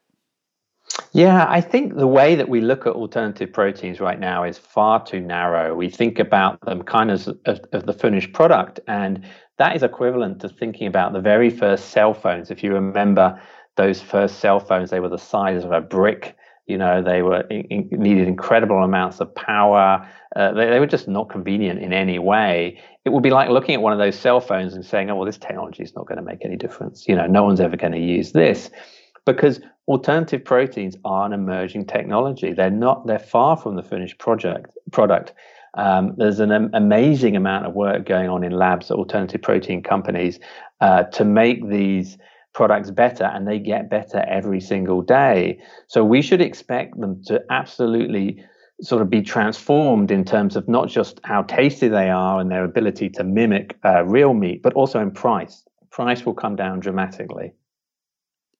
Yeah, 1.12 1.46
I 1.48 1.60
think 1.60 1.96
the 1.96 2.06
way 2.06 2.34
that 2.34 2.48
we 2.48 2.60
look 2.60 2.86
at 2.86 2.94
alternative 2.94 3.52
proteins 3.52 4.00
right 4.00 4.18
now 4.18 4.44
is 4.44 4.58
far 4.58 5.04
too 5.04 5.20
narrow. 5.20 5.74
We 5.74 5.88
think 5.88 6.18
about 6.18 6.60
them 6.62 6.82
kind 6.82 7.10
of 7.10 7.28
as, 7.46 7.60
of 7.72 7.86
the 7.86 7.92
finished 7.92 8.32
product, 8.32 8.80
and 8.88 9.24
that 9.58 9.76
is 9.76 9.82
equivalent 9.82 10.40
to 10.40 10.48
thinking 10.48 10.86
about 10.86 11.12
the 11.12 11.20
very 11.20 11.50
first 11.50 11.90
cell 11.90 12.14
phones. 12.14 12.50
If 12.50 12.62
you 12.64 12.72
remember 12.74 13.40
those 13.76 14.00
first 14.00 14.40
cell 14.40 14.58
phones, 14.58 14.90
they 14.90 15.00
were 15.00 15.08
the 15.08 15.18
size 15.18 15.64
of 15.64 15.72
a 15.72 15.80
brick. 15.80 16.36
You 16.66 16.78
know, 16.78 17.02
they 17.02 17.22
were 17.22 17.40
in, 17.42 17.88
needed 17.90 18.28
incredible 18.28 18.82
amounts 18.82 19.20
of 19.20 19.34
power. 19.34 20.08
Uh, 20.36 20.52
they, 20.52 20.70
they 20.70 20.78
were 20.78 20.86
just 20.86 21.08
not 21.08 21.28
convenient 21.28 21.80
in 21.80 21.92
any 21.92 22.18
way. 22.18 22.80
It 23.04 23.10
would 23.10 23.22
be 23.22 23.30
like 23.30 23.48
looking 23.50 23.74
at 23.74 23.82
one 23.82 23.92
of 23.92 23.98
those 23.98 24.16
cell 24.16 24.40
phones 24.40 24.74
and 24.74 24.84
saying, 24.84 25.10
"Oh, 25.10 25.16
well, 25.16 25.26
this 25.26 25.38
technology 25.38 25.82
is 25.82 25.94
not 25.94 26.06
going 26.06 26.18
to 26.18 26.24
make 26.24 26.44
any 26.44 26.56
difference." 26.56 27.08
You 27.08 27.16
know, 27.16 27.26
no 27.26 27.42
one's 27.42 27.60
ever 27.60 27.76
going 27.76 27.92
to 27.92 27.98
use 27.98 28.32
this 28.32 28.70
because 29.26 29.60
alternative 29.88 30.44
proteins 30.44 30.96
are 31.04 31.26
an 31.26 31.32
emerging 31.32 31.86
technology. 31.86 32.52
They're 32.52 32.70
not. 32.70 33.06
They're 33.06 33.18
far 33.18 33.56
from 33.56 33.76
the 33.76 33.82
finished 33.82 34.18
project 34.18 34.70
product. 34.92 35.32
Um, 35.74 36.14
there's 36.16 36.40
an 36.40 36.50
am- 36.52 36.70
amazing 36.72 37.36
amount 37.36 37.66
of 37.66 37.74
work 37.74 38.06
going 38.06 38.28
on 38.28 38.42
in 38.42 38.52
labs 38.52 38.90
at 38.90 38.96
alternative 38.96 39.42
protein 39.42 39.82
companies 39.82 40.40
uh, 40.80 41.04
to 41.04 41.24
make 41.24 41.68
these 41.68 42.18
products 42.52 42.90
better, 42.90 43.24
and 43.24 43.46
they 43.46 43.58
get 43.58 43.90
better 43.90 44.24
every 44.28 44.60
single 44.60 45.02
day. 45.02 45.60
So 45.88 46.04
we 46.04 46.22
should 46.22 46.40
expect 46.40 46.98
them 47.00 47.22
to 47.26 47.42
absolutely 47.50 48.44
sort 48.82 49.02
of 49.02 49.10
be 49.10 49.22
transformed 49.22 50.10
in 50.10 50.24
terms 50.24 50.56
of 50.56 50.66
not 50.68 50.88
just 50.88 51.20
how 51.24 51.42
tasty 51.42 51.88
they 51.88 52.10
are 52.10 52.40
and 52.40 52.50
their 52.50 52.64
ability 52.64 53.10
to 53.10 53.24
mimic 53.24 53.76
uh, 53.84 54.04
real 54.04 54.34
meat, 54.34 54.62
but 54.62 54.72
also 54.72 55.00
in 55.00 55.10
price. 55.10 55.64
Price 55.90 56.24
will 56.24 56.34
come 56.34 56.56
down 56.56 56.80
dramatically. 56.80 57.52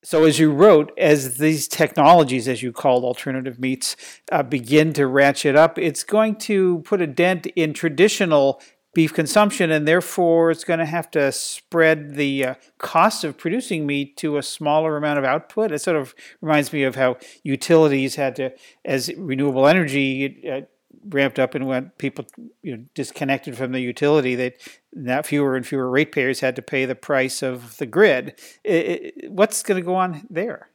So, 0.03 0.25
as 0.25 0.39
you 0.39 0.51
wrote, 0.51 0.93
as 0.97 1.37
these 1.37 1.69
technologies, 1.69 2.49
as 2.49 2.63
you 2.63 2.73
called 2.73 3.05
alternative 3.05 3.59
meats, 3.59 3.97
uh, 4.33 4.43
begin 4.43 4.95
to 4.95 5.07
ratchet 5.07 5.57
up, 5.57 5.79
it's 5.79 6.05
going 6.05 6.37
to 6.37 6.79
put 6.87 7.03
a 7.03 7.07
dent 7.07 7.47
in 7.49 7.75
traditional 7.75 8.63
beef 8.93 9.15
consumption, 9.15 9.71
and 9.71 9.87
therefore 9.87 10.51
it's 10.51 10.65
going 10.65 10.81
to 10.81 10.87
have 10.87 11.11
to 11.13 11.31
spread 11.33 12.15
the 12.15 12.45
uh, 12.45 12.55
cost 12.79 13.25
of 13.25 13.39
producing 13.39 13.87
meat 13.87 14.17
to 14.17 14.37
a 14.37 14.43
smaller 14.43 14.97
amount 14.97 15.19
of 15.19 15.25
output. 15.25 15.73
It 15.73 15.81
sort 15.81 15.97
of 15.97 16.15
reminds 16.41 16.73
me 16.73 16.83
of 16.83 16.97
how 16.97 17.17
utilities 17.43 18.17
had 18.17 18.37
to, 18.37 18.53
as 18.85 19.11
renewable 19.17 19.67
energy 19.67 20.49
uh, 20.51 20.63
ramped 21.09 21.39
up 21.39 21.55
and 21.55 21.67
went 21.67 21.97
people 21.99 22.27
you 22.63 22.77
know 22.77 22.85
disconnected 22.95 23.57
from 23.57 23.73
the 23.73 23.81
utility 23.81 24.35
that 24.35 24.55
now 24.93 25.23
fewer 25.23 25.57
and 25.57 25.67
fewer 25.67 25.89
ratepayers 25.89 26.41
had 26.41 26.57
to 26.57 26.63
pay 26.63 26.85
the 26.85 26.95
price 26.95 27.43
of 27.43 27.77
the 27.79 27.87
grid 27.87 28.39
it, 28.65 29.15
it, 29.17 29.31
what's 29.31 29.63
going 29.63 29.81
to 29.81 29.85
go 29.85 29.95
on 29.95 30.27
there 30.29 30.69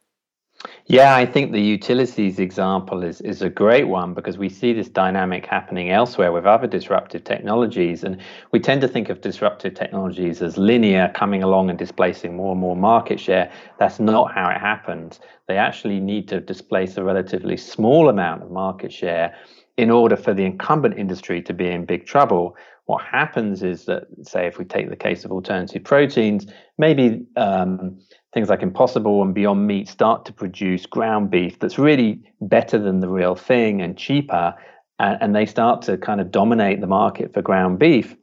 yeah, 0.87 1.15
I 1.15 1.25
think 1.25 1.51
the 1.51 1.61
utilities 1.61 2.39
example 2.39 3.03
is, 3.03 3.21
is 3.21 3.41
a 3.41 3.49
great 3.49 3.87
one 3.87 4.13
because 4.13 4.37
we 4.37 4.49
see 4.49 4.73
this 4.73 4.87
dynamic 4.87 5.45
happening 5.45 5.89
elsewhere 5.89 6.31
with 6.31 6.45
other 6.45 6.67
disruptive 6.67 7.23
technologies. 7.23 8.03
And 8.03 8.21
we 8.51 8.59
tend 8.59 8.81
to 8.81 8.87
think 8.87 9.09
of 9.09 9.21
disruptive 9.21 9.73
technologies 9.73 10.41
as 10.41 10.57
linear, 10.57 11.11
coming 11.15 11.43
along 11.43 11.69
and 11.69 11.79
displacing 11.79 12.35
more 12.35 12.51
and 12.51 12.61
more 12.61 12.75
market 12.75 13.19
share. 13.19 13.51
That's 13.79 13.99
not 13.99 14.33
how 14.33 14.49
it 14.49 14.59
happens. 14.59 15.19
They 15.47 15.57
actually 15.57 15.99
need 15.99 16.27
to 16.29 16.39
displace 16.39 16.97
a 16.97 17.03
relatively 17.03 17.57
small 17.57 18.09
amount 18.09 18.43
of 18.43 18.51
market 18.51 18.93
share 18.93 19.35
in 19.77 19.91
order 19.91 20.15
for 20.15 20.33
the 20.33 20.43
incumbent 20.43 20.97
industry 20.97 21.41
to 21.41 21.53
be 21.53 21.67
in 21.67 21.85
big 21.85 22.05
trouble, 22.05 22.55
what 22.85 23.03
happens 23.03 23.63
is 23.63 23.85
that, 23.85 24.03
say, 24.21 24.47
if 24.47 24.57
we 24.57 24.65
take 24.65 24.89
the 24.89 24.95
case 24.95 25.25
of 25.25 25.31
alternative 25.31 25.83
proteins, 25.83 26.45
maybe 26.77 27.25
um, 27.35 27.99
things 28.35 28.49
like 28.49 28.61
Impossible 28.61 29.23
and 29.23 29.33
Beyond 29.33 29.65
Meat 29.65 29.87
start 29.87 30.25
to 30.25 30.33
produce 30.33 30.85
ground 30.85 31.31
beef 31.31 31.57
that's 31.57 31.79
really 31.79 32.21
better 32.41 32.77
than 32.77 32.99
the 32.99 33.07
real 33.07 33.33
thing 33.33 33.81
and 33.81 33.97
cheaper, 33.97 34.53
and, 34.99 35.17
and 35.21 35.35
they 35.35 35.45
start 35.45 35.81
to 35.83 35.97
kind 35.97 36.19
of 36.19 36.31
dominate 36.31 36.81
the 36.81 36.87
market 36.87 37.33
for 37.33 37.41
ground 37.41 37.79
beef. 37.79 38.15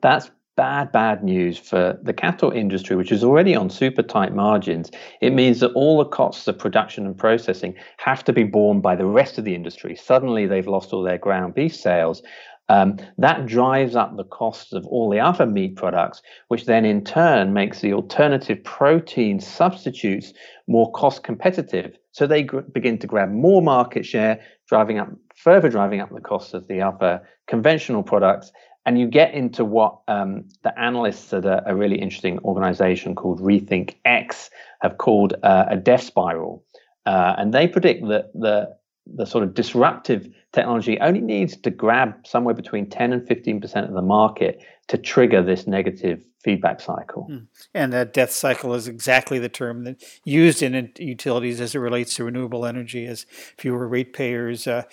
That's 0.00 0.30
bad, 0.56 0.90
bad 0.90 1.22
news 1.22 1.58
for 1.58 1.98
the 2.02 2.14
cattle 2.14 2.50
industry, 2.50 2.96
which 2.96 3.12
is 3.12 3.22
already 3.22 3.54
on 3.54 3.68
super 3.68 4.02
tight 4.02 4.34
margins. 4.34 4.90
It 5.20 5.34
means 5.34 5.60
that 5.60 5.72
all 5.72 5.98
the 5.98 6.06
costs 6.06 6.48
of 6.48 6.58
production 6.58 7.04
and 7.04 7.16
processing 7.16 7.74
have 7.98 8.24
to 8.24 8.32
be 8.32 8.44
borne 8.44 8.80
by 8.80 8.96
the 8.96 9.04
rest 9.04 9.36
of 9.36 9.44
the 9.44 9.54
industry. 9.54 9.94
Suddenly, 9.94 10.46
they've 10.46 10.66
lost 10.66 10.94
all 10.94 11.02
their 11.02 11.18
ground 11.18 11.54
beef 11.54 11.76
sales. 11.76 12.22
Um, 12.68 12.96
that 13.18 13.46
drives 13.46 13.94
up 13.94 14.16
the 14.16 14.24
costs 14.24 14.72
of 14.72 14.84
all 14.86 15.08
the 15.08 15.20
other 15.20 15.46
meat 15.46 15.76
products, 15.76 16.20
which 16.48 16.64
then 16.64 16.84
in 16.84 17.04
turn 17.04 17.52
makes 17.52 17.80
the 17.80 17.92
alternative 17.92 18.62
protein 18.64 19.38
substitutes 19.38 20.32
more 20.66 20.90
cost 20.92 21.22
competitive. 21.22 21.96
So 22.10 22.26
they 22.26 22.42
gr- 22.42 22.60
begin 22.60 22.98
to 22.98 23.06
grab 23.06 23.30
more 23.30 23.62
market 23.62 24.04
share, 24.04 24.40
driving 24.68 24.98
up 24.98 25.08
further 25.36 25.68
driving 25.68 26.00
up 26.00 26.10
the 26.12 26.20
costs 26.20 26.54
of 26.54 26.66
the 26.66 26.80
other 26.80 27.22
conventional 27.46 28.02
products 28.02 28.50
and 28.86 29.00
you 29.00 29.08
get 29.08 29.34
into 29.34 29.64
what 29.64 29.98
um, 30.06 30.44
the 30.62 30.78
analysts 30.78 31.32
at 31.32 31.44
a, 31.44 31.68
a, 31.68 31.74
really 31.74 32.00
interesting 32.00 32.38
organization 32.44 33.16
called 33.16 33.40
Rethink 33.40 33.96
X 34.04 34.48
have 34.80 34.96
called 34.98 35.34
uh, 35.42 35.66
a 35.68 35.76
death 35.76 36.04
spiral. 36.04 36.64
Uh, 37.04 37.34
and 37.36 37.52
they 37.52 37.66
predict 37.66 38.06
that 38.08 38.30
the, 38.32 38.76
the 39.12 39.26
sort 39.26 39.42
of 39.42 39.54
disruptive 39.54 40.28
technology 40.56 40.98
only 41.00 41.20
needs 41.20 41.54
to 41.54 41.70
grab 41.70 42.26
somewhere 42.26 42.54
between 42.54 42.88
10 42.88 43.12
and 43.12 43.22
15% 43.28 43.88
of 43.88 43.92
the 43.92 44.02
market 44.02 44.64
to 44.88 44.98
trigger 44.98 45.42
this 45.42 45.66
negative 45.66 46.24
feedback 46.46 46.80
cycle. 46.80 47.24
Hmm. 47.24 47.38
And 47.74 47.92
that 47.92 48.12
death 48.12 48.30
cycle 48.30 48.72
is 48.74 48.86
exactly 48.86 49.40
the 49.40 49.48
term 49.48 49.82
that 49.82 50.00
used 50.22 50.62
in 50.62 50.92
utilities 50.96 51.60
as 51.60 51.74
it 51.74 51.80
relates 51.80 52.14
to 52.14 52.24
renewable 52.24 52.64
energy. 52.64 53.04
As 53.04 53.26
fewer 53.58 53.88
ratepayers 53.88 54.68
uh, 54.68 54.84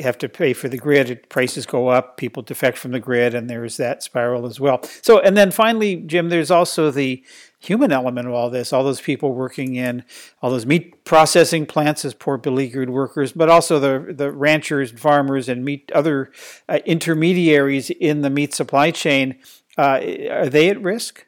have 0.00 0.18
to 0.18 0.28
pay 0.28 0.52
for 0.52 0.68
the 0.68 0.78
grid, 0.78 1.28
prices 1.28 1.64
go 1.64 1.86
up, 1.86 2.16
people 2.16 2.42
defect 2.42 2.76
from 2.76 2.90
the 2.90 2.98
grid, 2.98 3.34
and 3.34 3.48
there's 3.48 3.76
that 3.76 4.02
spiral 4.02 4.46
as 4.46 4.58
well. 4.58 4.82
So, 5.00 5.20
and 5.20 5.36
then 5.36 5.52
finally, 5.52 5.94
Jim, 5.94 6.28
there's 6.28 6.50
also 6.50 6.90
the 6.90 7.22
human 7.58 7.90
element 7.90 8.28
of 8.28 8.34
all 8.34 8.50
this. 8.50 8.72
All 8.72 8.84
those 8.84 9.00
people 9.00 9.32
working 9.32 9.76
in 9.76 10.04
all 10.42 10.50
those 10.50 10.66
meat 10.66 11.04
processing 11.04 11.66
plants 11.66 12.04
as 12.04 12.14
poor 12.14 12.36
beleaguered 12.36 12.90
workers, 12.90 13.32
but 13.32 13.48
also 13.48 13.78
the 13.78 14.12
the 14.12 14.32
ranchers, 14.32 14.90
farmers, 14.90 15.48
and 15.48 15.64
meat 15.64 15.90
other 15.92 16.32
uh, 16.68 16.80
intermediaries 16.84 17.90
in 17.90 18.22
the 18.22 18.30
meat 18.30 18.54
supply 18.54 18.90
chain 18.90 19.35
uh, 19.78 20.00
are 20.30 20.48
they 20.48 20.70
at 20.70 20.80
risk? 20.82 21.26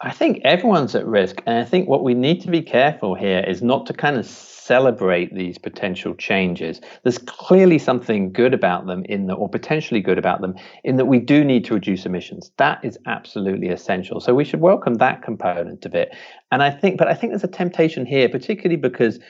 I 0.00 0.10
think 0.10 0.40
everyone's 0.44 0.94
at 0.94 1.06
risk. 1.06 1.42
And 1.46 1.58
I 1.58 1.64
think 1.64 1.88
what 1.88 2.04
we 2.04 2.14
need 2.14 2.42
to 2.42 2.50
be 2.50 2.62
careful 2.62 3.14
here 3.14 3.42
is 3.46 3.62
not 3.62 3.86
to 3.86 3.94
kind 3.94 4.16
of 4.16 4.26
celebrate 4.26 5.34
these 5.34 5.56
potential 5.56 6.14
changes. 6.14 6.80
There's 7.02 7.18
clearly 7.18 7.78
something 7.78 8.32
good 8.32 8.54
about 8.54 8.86
them 8.86 9.04
in 9.06 9.26
the, 9.26 9.34
or 9.34 9.48
potentially 9.48 10.00
good 10.00 10.18
about 10.18 10.40
them 10.40 10.54
in 10.84 10.96
that 10.96 11.06
we 11.06 11.20
do 11.20 11.44
need 11.44 11.64
to 11.66 11.74
reduce 11.74 12.06
emissions. 12.06 12.50
That 12.58 12.84
is 12.84 12.98
absolutely 13.06 13.68
essential. 13.68 14.20
So 14.20 14.34
we 14.34 14.44
should 14.44 14.60
welcome 14.60 14.94
that 14.94 15.22
component 15.22 15.86
of 15.86 15.94
it. 15.94 16.14
And 16.50 16.62
I 16.62 16.70
think, 16.70 16.98
but 16.98 17.08
I 17.08 17.14
think 17.14 17.32
there's 17.32 17.44
a 17.44 17.48
temptation 17.48 18.04
here, 18.04 18.28
particularly 18.28 18.76
because 18.76 19.20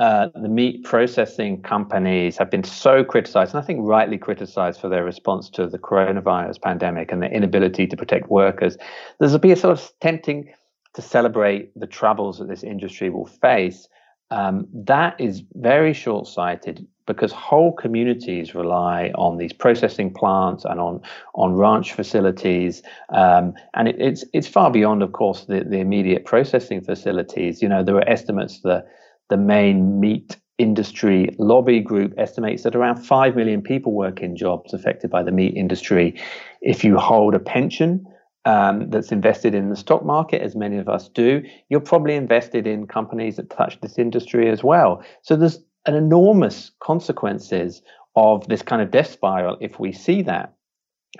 uh, 0.00 0.30
the 0.34 0.48
meat 0.48 0.82
processing 0.82 1.60
companies 1.60 2.38
have 2.38 2.50
been 2.50 2.64
so 2.64 3.04
criticized, 3.04 3.52
and 3.54 3.62
I 3.62 3.66
think 3.66 3.80
rightly 3.82 4.16
criticized 4.16 4.80
for 4.80 4.88
their 4.88 5.04
response 5.04 5.50
to 5.50 5.66
the 5.66 5.78
coronavirus 5.78 6.62
pandemic 6.62 7.12
and 7.12 7.22
their 7.22 7.30
inability 7.30 7.86
to 7.86 7.96
protect 7.98 8.30
workers. 8.30 8.78
There's 9.18 9.34
a 9.34 9.56
sort 9.56 9.78
of 9.78 9.92
tempting 10.00 10.54
to 10.94 11.02
celebrate 11.02 11.78
the 11.78 11.86
troubles 11.86 12.38
that 12.38 12.48
this 12.48 12.62
industry 12.62 13.10
will 13.10 13.26
face. 13.26 13.88
Um, 14.30 14.66
that 14.72 15.20
is 15.20 15.42
very 15.54 15.92
short 15.92 16.26
sighted 16.26 16.86
because 17.06 17.30
whole 17.32 17.72
communities 17.72 18.54
rely 18.54 19.12
on 19.16 19.36
these 19.36 19.52
processing 19.52 20.14
plants 20.14 20.64
and 20.64 20.80
on 20.80 21.02
on 21.34 21.56
ranch 21.56 21.92
facilities, 21.92 22.82
um, 23.10 23.52
and 23.74 23.88
it, 23.88 23.96
it's 23.98 24.24
it's 24.32 24.48
far 24.48 24.70
beyond, 24.70 25.02
of 25.02 25.12
course, 25.12 25.44
the, 25.44 25.62
the 25.62 25.78
immediate 25.78 26.24
processing 26.24 26.80
facilities. 26.80 27.60
You 27.60 27.68
know, 27.68 27.82
there 27.82 27.96
are 27.96 28.08
estimates 28.08 28.60
that 28.60 28.86
the 29.30 29.38
main 29.38 29.98
meat 29.98 30.36
industry 30.58 31.34
lobby 31.38 31.80
group 31.80 32.12
estimates 32.18 32.64
that 32.64 32.76
around 32.76 32.96
5 32.96 33.34
million 33.34 33.62
people 33.62 33.92
work 33.92 34.20
in 34.20 34.36
jobs 34.36 34.74
affected 34.74 35.10
by 35.10 35.22
the 35.22 35.32
meat 35.32 35.56
industry. 35.56 36.20
If 36.60 36.84
you 36.84 36.98
hold 36.98 37.34
a 37.34 37.38
pension 37.38 38.04
um, 38.44 38.90
that's 38.90 39.10
invested 39.10 39.54
in 39.54 39.70
the 39.70 39.76
stock 39.76 40.04
market, 40.04 40.42
as 40.42 40.54
many 40.54 40.76
of 40.76 40.88
us 40.88 41.08
do, 41.08 41.42
you're 41.70 41.80
probably 41.80 42.14
invested 42.14 42.66
in 42.66 42.86
companies 42.86 43.36
that 43.36 43.48
touch 43.48 43.80
this 43.80 43.98
industry 43.98 44.50
as 44.50 44.62
well. 44.62 45.02
So 45.22 45.34
there's 45.34 45.58
an 45.86 45.94
enormous 45.94 46.70
consequences 46.80 47.80
of 48.16 48.46
this 48.48 48.60
kind 48.60 48.82
of 48.82 48.90
death 48.90 49.10
spiral 49.10 49.56
if 49.60 49.80
we 49.80 49.92
see 49.92 50.20
that. 50.22 50.54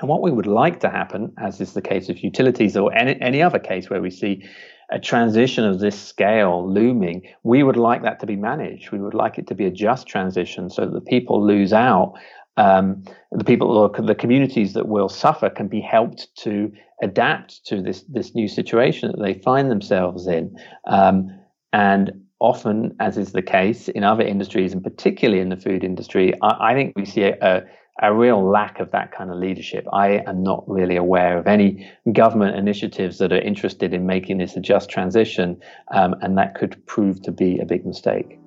And 0.01 0.09
what 0.09 0.23
we 0.23 0.31
would 0.31 0.47
like 0.47 0.81
to 0.81 0.91
happen, 0.91 1.33
as 1.39 1.61
is 1.61 1.73
the 1.73 1.83
case 1.83 2.09
of 2.09 2.23
utilities 2.23 2.77
or 2.77 2.93
any, 2.95 3.21
any 3.21 3.43
other 3.43 3.59
case 3.59 3.91
where 3.91 4.03
we 4.03 4.11
see 4.11 4.45
a 4.91 4.99
transition 4.99 5.65
of 5.65 5.79
this 5.79 6.01
scale 6.01 6.69
looming, 6.69 7.23
we 7.43 7.63
would 7.63 7.77
like 7.77 8.03
that 8.03 8.21
to 8.21 8.27
be 8.27 8.37
managed. 8.37 8.91
We 8.91 8.99
would 8.99 9.15
like 9.15 9.39
it 9.39 9.47
to 9.49 9.55
be 9.55 9.65
a 9.65 9.71
just 9.71 10.07
transition 10.07 10.69
so 10.69 10.85
that 10.85 10.93
the 10.93 11.01
people 11.01 11.45
lose 11.45 11.73
out. 11.73 12.15
Um, 12.57 13.05
the 13.31 13.45
people 13.45 13.77
or 13.79 13.89
the 13.89 14.15
communities 14.15 14.75
that 14.75 14.89
will 14.89 15.09
suffer 15.09 15.49
can 15.49 15.69
be 15.69 15.81
helped 15.81 16.29
to 16.39 16.73
adapt 17.03 17.65
to 17.67 17.81
this 17.81 18.03
this 18.09 18.35
new 18.35 18.49
situation 18.49 19.13
that 19.13 19.23
they 19.23 19.35
find 19.35 19.71
themselves 19.71 20.27
in. 20.27 20.55
Um, 20.87 21.31
and 21.73 22.13
often, 22.41 22.97
as 22.99 23.17
is 23.17 23.33
the 23.33 23.43
case 23.43 23.89
in 23.89 24.03
other 24.03 24.25
industries, 24.25 24.73
and 24.73 24.83
particularly 24.83 25.41
in 25.41 25.51
the 25.51 25.57
food 25.57 25.85
industry, 25.85 26.35
I, 26.43 26.73
I 26.73 26.75
think 26.75 26.95
we 26.97 27.05
see 27.05 27.23
a, 27.23 27.37
a 27.41 27.63
a 28.03 28.13
real 28.15 28.43
lack 28.43 28.81
of 28.81 28.91
that 28.93 29.13
kind 29.13 29.31
of 29.31 29.37
leadership. 29.37 29.87
I 29.93 30.23
am 30.27 30.43
not 30.43 30.65
really 30.67 30.97
aware 30.97 31.39
of 31.39 31.47
any 31.47 31.91
government 32.13 32.57
initiatives 32.57 33.19
that 33.19 33.33
are 33.33 33.41
interested 33.41 33.93
in 33.93 34.07
making 34.07 34.39
this 34.39 34.57
a 34.57 34.61
just 34.61 34.89
transition, 34.89 35.61
um, 35.93 36.15
and 36.23 36.39
that 36.39 36.55
could 36.55 36.85
prove 36.87 37.23
to 37.23 37.33
be 37.33 37.59
a 37.59 37.65
big 37.65 37.85
mistake. 37.85 38.39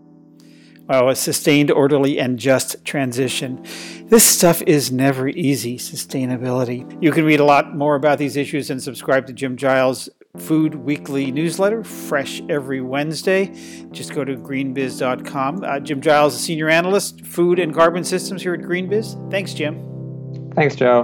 Well, 0.87 1.07
a 1.07 1.15
sustained, 1.15 1.71
orderly, 1.71 2.19
and 2.19 2.37
just 2.37 2.83
transition. 2.83 3.63
This 4.07 4.25
stuff 4.25 4.61
is 4.63 4.91
never 4.91 5.29
easy, 5.29 5.77
sustainability. 5.77 7.01
You 7.01 7.11
can 7.11 7.23
read 7.23 7.39
a 7.39 7.45
lot 7.45 7.73
more 7.73 7.95
about 7.95 8.17
these 8.17 8.35
issues 8.35 8.69
and 8.69 8.83
subscribe 8.83 9.25
to 9.27 9.33
Jim 9.33 9.55
Giles' 9.55 10.09
Food 10.39 10.73
Weekly 10.73 11.31
newsletter, 11.31 11.83
fresh 11.83 12.41
every 12.49 12.81
Wednesday. 12.81 13.53
Just 13.91 14.15
go 14.15 14.25
to 14.25 14.35
greenbiz.com. 14.35 15.63
Uh, 15.63 15.79
Jim 15.79 16.01
Giles, 16.01 16.33
a 16.33 16.39
senior 16.39 16.69
analyst, 16.69 17.23
food 17.23 17.59
and 17.59 17.71
carbon 17.71 18.03
systems 18.03 18.41
here 18.41 18.55
at 18.55 18.61
Greenbiz. 18.61 19.29
Thanks, 19.29 19.53
Jim. 19.53 20.51
Thanks, 20.55 20.75
Joe. 20.75 21.03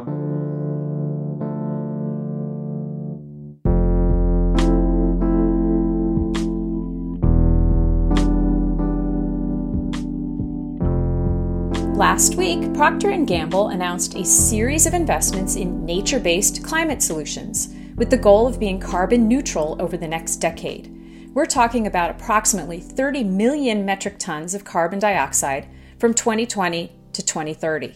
Last 11.95 12.33
week, 12.33 12.73
Procter 12.73 13.15
& 13.17 13.25
Gamble 13.25 13.67
announced 13.67 14.15
a 14.15 14.25
series 14.25 14.87
of 14.87 14.95
investments 14.95 15.55
in 15.55 15.85
nature-based 15.85 16.63
climate 16.63 17.03
solutions 17.03 17.75
with 17.99 18.09
the 18.09 18.17
goal 18.17 18.47
of 18.47 18.61
being 18.61 18.79
carbon 18.79 19.27
neutral 19.27 19.75
over 19.77 19.97
the 19.97 20.07
next 20.07 20.37
decade. 20.37 20.89
We're 21.33 21.45
talking 21.45 21.85
about 21.85 22.09
approximately 22.09 22.79
30 22.79 23.25
million 23.25 23.85
metric 23.85 24.17
tons 24.17 24.53
of 24.53 24.63
carbon 24.63 24.99
dioxide 24.99 25.67
from 25.99 26.13
2020 26.13 26.93
to 27.11 27.25
2030. 27.25 27.95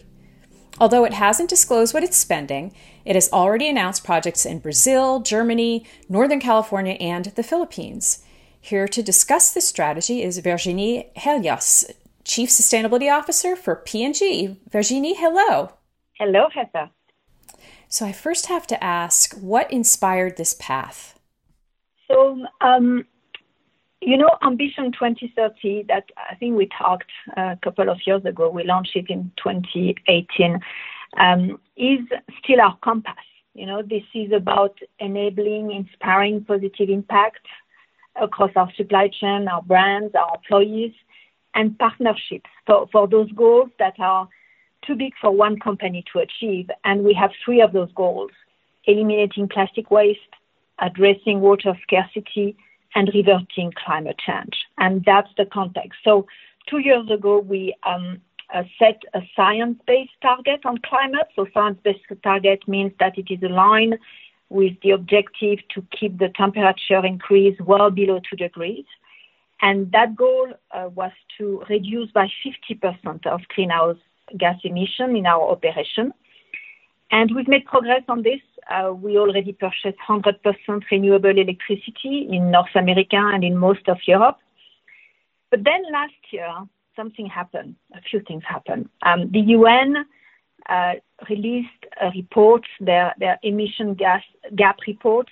Although 0.78 1.04
it 1.04 1.14
hasn't 1.14 1.48
disclosed 1.48 1.94
what 1.94 2.02
it's 2.02 2.18
spending, 2.18 2.74
it 3.06 3.14
has 3.14 3.32
already 3.32 3.66
announced 3.66 4.04
projects 4.04 4.44
in 4.44 4.58
Brazil, 4.58 5.20
Germany, 5.20 5.86
Northern 6.06 6.40
California, 6.40 6.94
and 7.00 7.24
the 7.24 7.42
Philippines. 7.42 8.22
Here 8.60 8.86
to 8.86 9.02
discuss 9.02 9.54
this 9.54 9.66
strategy 9.66 10.22
is 10.22 10.38
Virginie 10.38 11.12
Helias, 11.16 11.90
Chief 12.24 12.50
Sustainability 12.50 13.10
Officer 13.10 13.56
for 13.56 13.76
P&G. 13.76 14.60
Virginie, 14.70 15.14
hello. 15.14 15.70
Hello, 16.18 16.48
Heather. 16.52 16.90
So 17.88 18.04
I 18.06 18.12
first 18.12 18.46
have 18.46 18.66
to 18.68 18.82
ask, 18.82 19.36
what 19.36 19.70
inspired 19.70 20.36
this 20.36 20.54
path? 20.54 21.18
So, 22.08 22.44
um, 22.60 23.06
you 24.00 24.16
know, 24.16 24.30
Ambition 24.42 24.92
2030, 24.92 25.84
that 25.88 26.04
I 26.30 26.34
think 26.34 26.56
we 26.56 26.68
talked 26.78 27.10
a 27.36 27.58
couple 27.62 27.88
of 27.88 27.98
years 28.06 28.24
ago, 28.24 28.50
we 28.50 28.64
launched 28.64 28.96
it 28.96 29.08
in 29.08 29.30
2018, 29.42 30.60
um, 31.18 31.58
is 31.76 32.00
still 32.42 32.60
our 32.60 32.76
compass. 32.82 33.14
You 33.54 33.66
know, 33.66 33.82
this 33.82 34.02
is 34.14 34.32
about 34.32 34.76
enabling, 34.98 35.70
inspiring 35.70 36.44
positive 36.44 36.90
impact 36.90 37.46
across 38.20 38.50
our 38.56 38.70
supply 38.76 39.08
chain, 39.08 39.48
our 39.48 39.62
brands, 39.62 40.14
our 40.14 40.36
employees, 40.36 40.92
and 41.54 41.78
partnerships 41.78 42.50
for, 42.66 42.88
for 42.92 43.06
those 43.06 43.30
goals 43.32 43.70
that 43.78 43.94
are 43.98 44.28
too 44.86 44.94
big 44.94 45.12
for 45.20 45.30
one 45.30 45.58
company 45.58 46.04
to 46.12 46.20
achieve. 46.20 46.70
And 46.84 47.04
we 47.04 47.14
have 47.14 47.30
three 47.44 47.60
of 47.60 47.72
those 47.72 47.90
goals 47.94 48.30
eliminating 48.86 49.48
plastic 49.48 49.90
waste, 49.90 50.20
addressing 50.78 51.40
water 51.40 51.74
scarcity, 51.82 52.56
and 52.94 53.10
reverting 53.14 53.72
climate 53.84 54.18
change. 54.24 54.54
And 54.78 55.04
that's 55.04 55.30
the 55.36 55.46
context. 55.46 55.98
So, 56.04 56.26
two 56.68 56.78
years 56.78 57.10
ago, 57.10 57.38
we 57.38 57.74
um, 57.84 58.20
uh, 58.52 58.62
set 58.78 59.02
a 59.14 59.20
science 59.34 59.78
based 59.86 60.12
target 60.22 60.60
on 60.64 60.78
climate. 60.78 61.28
So, 61.34 61.46
science 61.52 61.78
based 61.82 62.04
target 62.22 62.66
means 62.68 62.92
that 63.00 63.18
it 63.18 63.30
is 63.30 63.42
aligned 63.42 63.98
with 64.48 64.74
the 64.82 64.90
objective 64.90 65.58
to 65.74 65.84
keep 65.98 66.18
the 66.18 66.28
temperature 66.36 67.04
increase 67.04 67.58
well 67.60 67.90
below 67.90 68.20
2 68.30 68.36
degrees. 68.36 68.84
And 69.60 69.90
that 69.92 70.14
goal 70.14 70.52
uh, 70.72 70.90
was 70.94 71.12
to 71.38 71.64
reduce 71.68 72.10
by 72.12 72.28
50% 72.70 73.26
of 73.26 73.40
greenhouse 73.48 73.96
gas 74.38 74.58
emission 74.64 75.16
in 75.16 75.26
our 75.26 75.50
operation. 75.50 76.12
And 77.10 77.30
we've 77.34 77.48
made 77.48 77.64
progress 77.66 78.02
on 78.08 78.22
this. 78.22 78.40
Uh, 78.70 78.92
we 78.92 79.18
already 79.18 79.52
purchased 79.52 79.98
100% 80.08 80.82
renewable 80.90 81.38
electricity 81.38 82.28
in 82.30 82.50
North 82.50 82.74
America 82.74 83.16
and 83.16 83.44
in 83.44 83.56
most 83.56 83.88
of 83.88 83.98
Europe. 84.06 84.38
But 85.50 85.64
then 85.64 85.82
last 85.92 86.14
year, 86.30 86.52
something 86.96 87.26
happened. 87.26 87.76
A 87.94 88.00
few 88.00 88.20
things 88.26 88.42
happened. 88.48 88.88
Um, 89.02 89.30
the 89.30 89.40
UN 89.40 90.04
uh, 90.68 90.94
released 91.28 91.68
a 92.00 92.10
report, 92.10 92.62
their, 92.80 93.14
emission 93.42 93.94
gas 93.94 94.22
gap 94.56 94.78
report, 94.86 95.28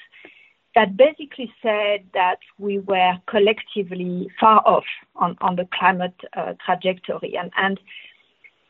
that 0.74 0.96
basically 0.96 1.52
said 1.62 2.04
that 2.14 2.38
we 2.58 2.78
were 2.78 3.14
collectively 3.26 4.30
far 4.40 4.62
off 4.66 4.84
on, 5.16 5.36
on 5.40 5.56
the 5.56 5.68
climate 5.78 6.18
uh, 6.36 6.54
trajectory. 6.64 7.36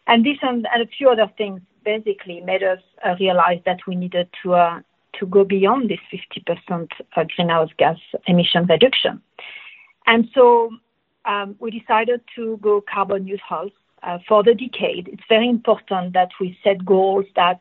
And, 0.06 0.24
this 0.24 0.38
and, 0.42 0.66
and, 0.72 0.82
a 0.82 0.86
few 0.86 1.08
other 1.08 1.30
things 1.38 1.60
basically 1.84 2.40
made 2.40 2.62
us 2.62 2.80
uh, 3.04 3.14
realize 3.20 3.60
that 3.66 3.80
we 3.86 3.94
needed 3.94 4.28
to, 4.42 4.54
uh, 4.54 4.80
to 5.18 5.26
go 5.26 5.44
beyond 5.44 5.90
this 5.90 6.00
50% 6.12 6.88
uh, 7.16 7.24
greenhouse 7.36 7.70
gas 7.78 7.98
emission 8.26 8.66
reduction. 8.66 9.22
And 10.06 10.28
so 10.34 10.70
um, 11.24 11.56
we 11.60 11.70
decided 11.70 12.20
to 12.36 12.58
go 12.62 12.82
carbon 12.92 13.24
neutral 13.24 13.70
uh, 14.02 14.18
for 14.26 14.42
the 14.42 14.54
decade. 14.54 15.08
It's 15.08 15.22
very 15.28 15.48
important 15.48 16.12
that 16.14 16.30
we 16.40 16.58
set 16.64 16.84
goals 16.84 17.26
that 17.36 17.60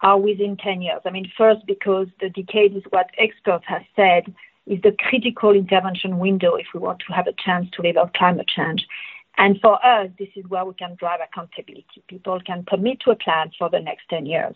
are 0.00 0.18
within 0.18 0.56
10 0.56 0.82
years. 0.82 1.00
I 1.04 1.10
mean, 1.10 1.30
first, 1.36 1.66
because 1.66 2.06
the 2.20 2.28
decade 2.28 2.76
is 2.76 2.82
what 2.90 3.10
experts 3.18 3.64
have 3.66 3.82
said 3.96 4.32
is 4.66 4.80
the 4.82 4.94
critical 4.98 5.52
intervention 5.52 6.18
window 6.18 6.54
if 6.54 6.66
we 6.72 6.80
want 6.80 7.02
to 7.06 7.12
have 7.12 7.26
a 7.26 7.34
chance 7.44 7.68
to 7.72 7.82
reverse 7.82 8.10
climate 8.16 8.48
change. 8.48 8.86
And 9.36 9.60
for 9.60 9.84
us, 9.84 10.10
this 10.18 10.28
is 10.36 10.44
where 10.48 10.64
we 10.64 10.74
can 10.74 10.94
drive 10.96 11.20
accountability. 11.20 12.02
People 12.08 12.40
can 12.46 12.64
commit 12.64 13.00
to 13.00 13.10
a 13.10 13.16
plan 13.16 13.50
for 13.58 13.68
the 13.68 13.80
next 13.80 14.08
10 14.10 14.26
years. 14.26 14.54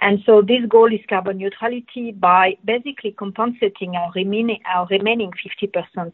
And 0.00 0.20
so 0.24 0.40
this 0.40 0.64
goal 0.68 0.92
is 0.92 1.00
carbon 1.08 1.38
neutrality 1.38 2.12
by 2.12 2.56
basically 2.64 3.12
compensating 3.12 3.96
our 3.96 4.10
remaining, 4.14 4.60
our 4.72 4.86
remaining 4.86 5.32
50% 5.64 6.12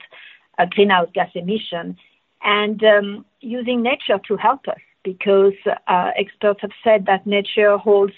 uh, 0.59 0.67
greenhouse 0.71 1.09
gas 1.15 1.31
emission 1.35 1.97
and 2.43 2.83
um, 2.83 3.25
using 3.41 3.83
nature 3.83 4.19
to 4.27 4.37
help 4.37 4.67
us 4.69 4.81
because 5.05 5.55
uh, 5.87 6.11
experts 6.17 6.61
have 6.63 6.73
said 6.83 7.07
that 7.07 7.27
nature 7.27 7.77
holds 7.77 8.15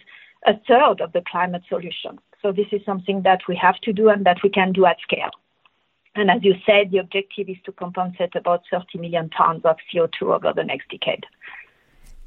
a 0.46 0.54
third 0.66 1.00
of 1.00 1.12
the 1.12 1.22
climate 1.30 1.62
solution. 1.68 2.18
So 2.40 2.52
this 2.52 2.66
is 2.72 2.80
something 2.86 3.22
that 3.22 3.40
we 3.48 3.56
have 3.56 3.78
to 3.80 3.92
do 3.92 4.08
and 4.08 4.24
that 4.24 4.38
we 4.42 4.48
can 4.48 4.72
do 4.72 4.86
at 4.86 4.96
scale. 5.02 5.30
And 6.18 6.32
as 6.32 6.42
you 6.42 6.56
said, 6.66 6.90
the 6.90 6.98
objective 6.98 7.48
is 7.48 7.58
to 7.64 7.70
compensate 7.70 8.34
about 8.34 8.62
30 8.72 8.98
million 8.98 9.30
tons 9.30 9.64
of 9.64 9.76
CO2 9.94 10.34
over 10.34 10.52
the 10.52 10.64
next 10.64 10.88
decade. 10.88 11.24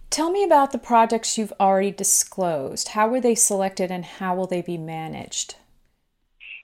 Tell 0.09 0.31
me 0.31 0.45
about 0.45 0.71
the 0.71 0.77
projects 0.77 1.37
you've 1.37 1.51
already 1.59 1.91
disclosed. 1.91 2.89
How 2.89 3.09
were 3.09 3.19
they 3.19 3.35
selected 3.35 3.91
and 3.91 4.05
how 4.05 4.33
will 4.33 4.47
they 4.47 4.61
be 4.61 4.77
managed? 4.77 5.55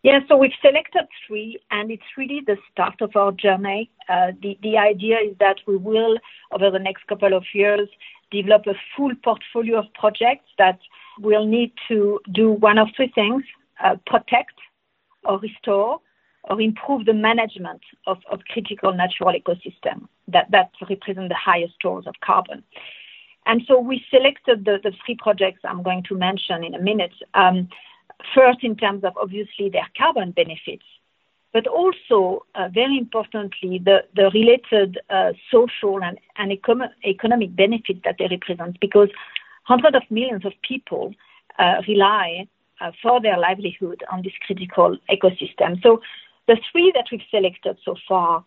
Yeah, 0.03 0.19
so 0.29 0.37
we've 0.37 0.53
selected 0.61 1.05
three, 1.27 1.59
and 1.69 1.91
it's 1.91 2.15
really 2.17 2.41
the 2.47 2.55
start 2.71 3.01
of 3.01 3.13
our 3.17 3.33
journey. 3.33 3.91
Uh, 4.07 4.31
the, 4.41 4.57
the 4.63 4.77
idea 4.77 5.17
is 5.17 5.35
that 5.39 5.57
we 5.67 5.75
will, 5.75 6.17
over 6.53 6.71
the 6.71 6.79
next 6.79 7.07
couple 7.07 7.33
of 7.33 7.43
years, 7.53 7.89
develop 8.31 8.67
a 8.67 8.75
full 8.95 9.11
portfolio 9.21 9.79
of 9.79 9.93
projects 9.95 10.45
that 10.57 10.79
will 11.19 11.45
need 11.45 11.73
to 11.89 12.21
do 12.31 12.51
one 12.51 12.77
of 12.77 12.87
three 12.95 13.11
things 13.13 13.43
uh, 13.83 13.97
protect 14.05 14.53
or 15.25 15.39
restore 15.39 15.99
or 16.47 16.61
improve 16.61 17.05
the 17.05 17.13
management 17.13 17.81
of, 18.05 18.17
of 18.31 18.39
critical 18.51 18.93
natural 18.93 19.33
ecosystems 19.33 20.07
that, 20.27 20.49
that 20.51 20.71
represent 20.89 21.29
the 21.29 21.35
highest 21.35 21.73
stores 21.75 22.05
of 22.07 22.15
carbon. 22.21 22.63
And 23.45 23.61
so 23.67 23.79
we 23.79 24.03
selected 24.09 24.65
the, 24.65 24.79
the 24.83 24.93
three 25.05 25.15
projects 25.15 25.61
I'm 25.63 25.83
going 25.83 26.03
to 26.09 26.15
mention 26.15 26.63
in 26.63 26.73
a 26.73 26.81
minute. 26.81 27.13
Um, 27.33 27.69
first, 28.35 28.59
in 28.63 28.75
terms 28.75 29.03
of 29.03 29.13
obviously 29.15 29.69
their 29.69 29.87
carbon 29.97 30.31
benefits, 30.31 30.83
but 31.53 31.65
also, 31.65 32.45
uh, 32.55 32.67
very 32.73 32.97
importantly, 32.97 33.81
the, 33.83 34.03
the 34.15 34.29
related 34.33 34.99
uh, 35.09 35.31
social 35.49 36.03
and, 36.03 36.19
and 36.35 36.51
econ- 36.51 36.91
economic 37.05 37.55
benefits 37.55 38.01
that 38.03 38.15
they 38.19 38.27
represent, 38.29 38.77
because 38.79 39.09
hundreds 39.63 39.95
of 39.95 40.03
millions 40.09 40.45
of 40.45 40.53
people 40.61 41.13
uh, 41.57 41.81
rely 41.87 42.47
uh, 42.81 42.91
for 43.01 43.21
their 43.21 43.37
livelihood 43.37 44.03
on 44.11 44.21
this 44.21 44.33
critical 44.45 44.97
ecosystem. 45.09 45.81
So 45.81 46.01
the 46.47 46.57
three 46.71 46.91
that 46.95 47.05
we've 47.11 47.21
selected 47.29 47.77
so 47.83 47.95
far 48.07 48.43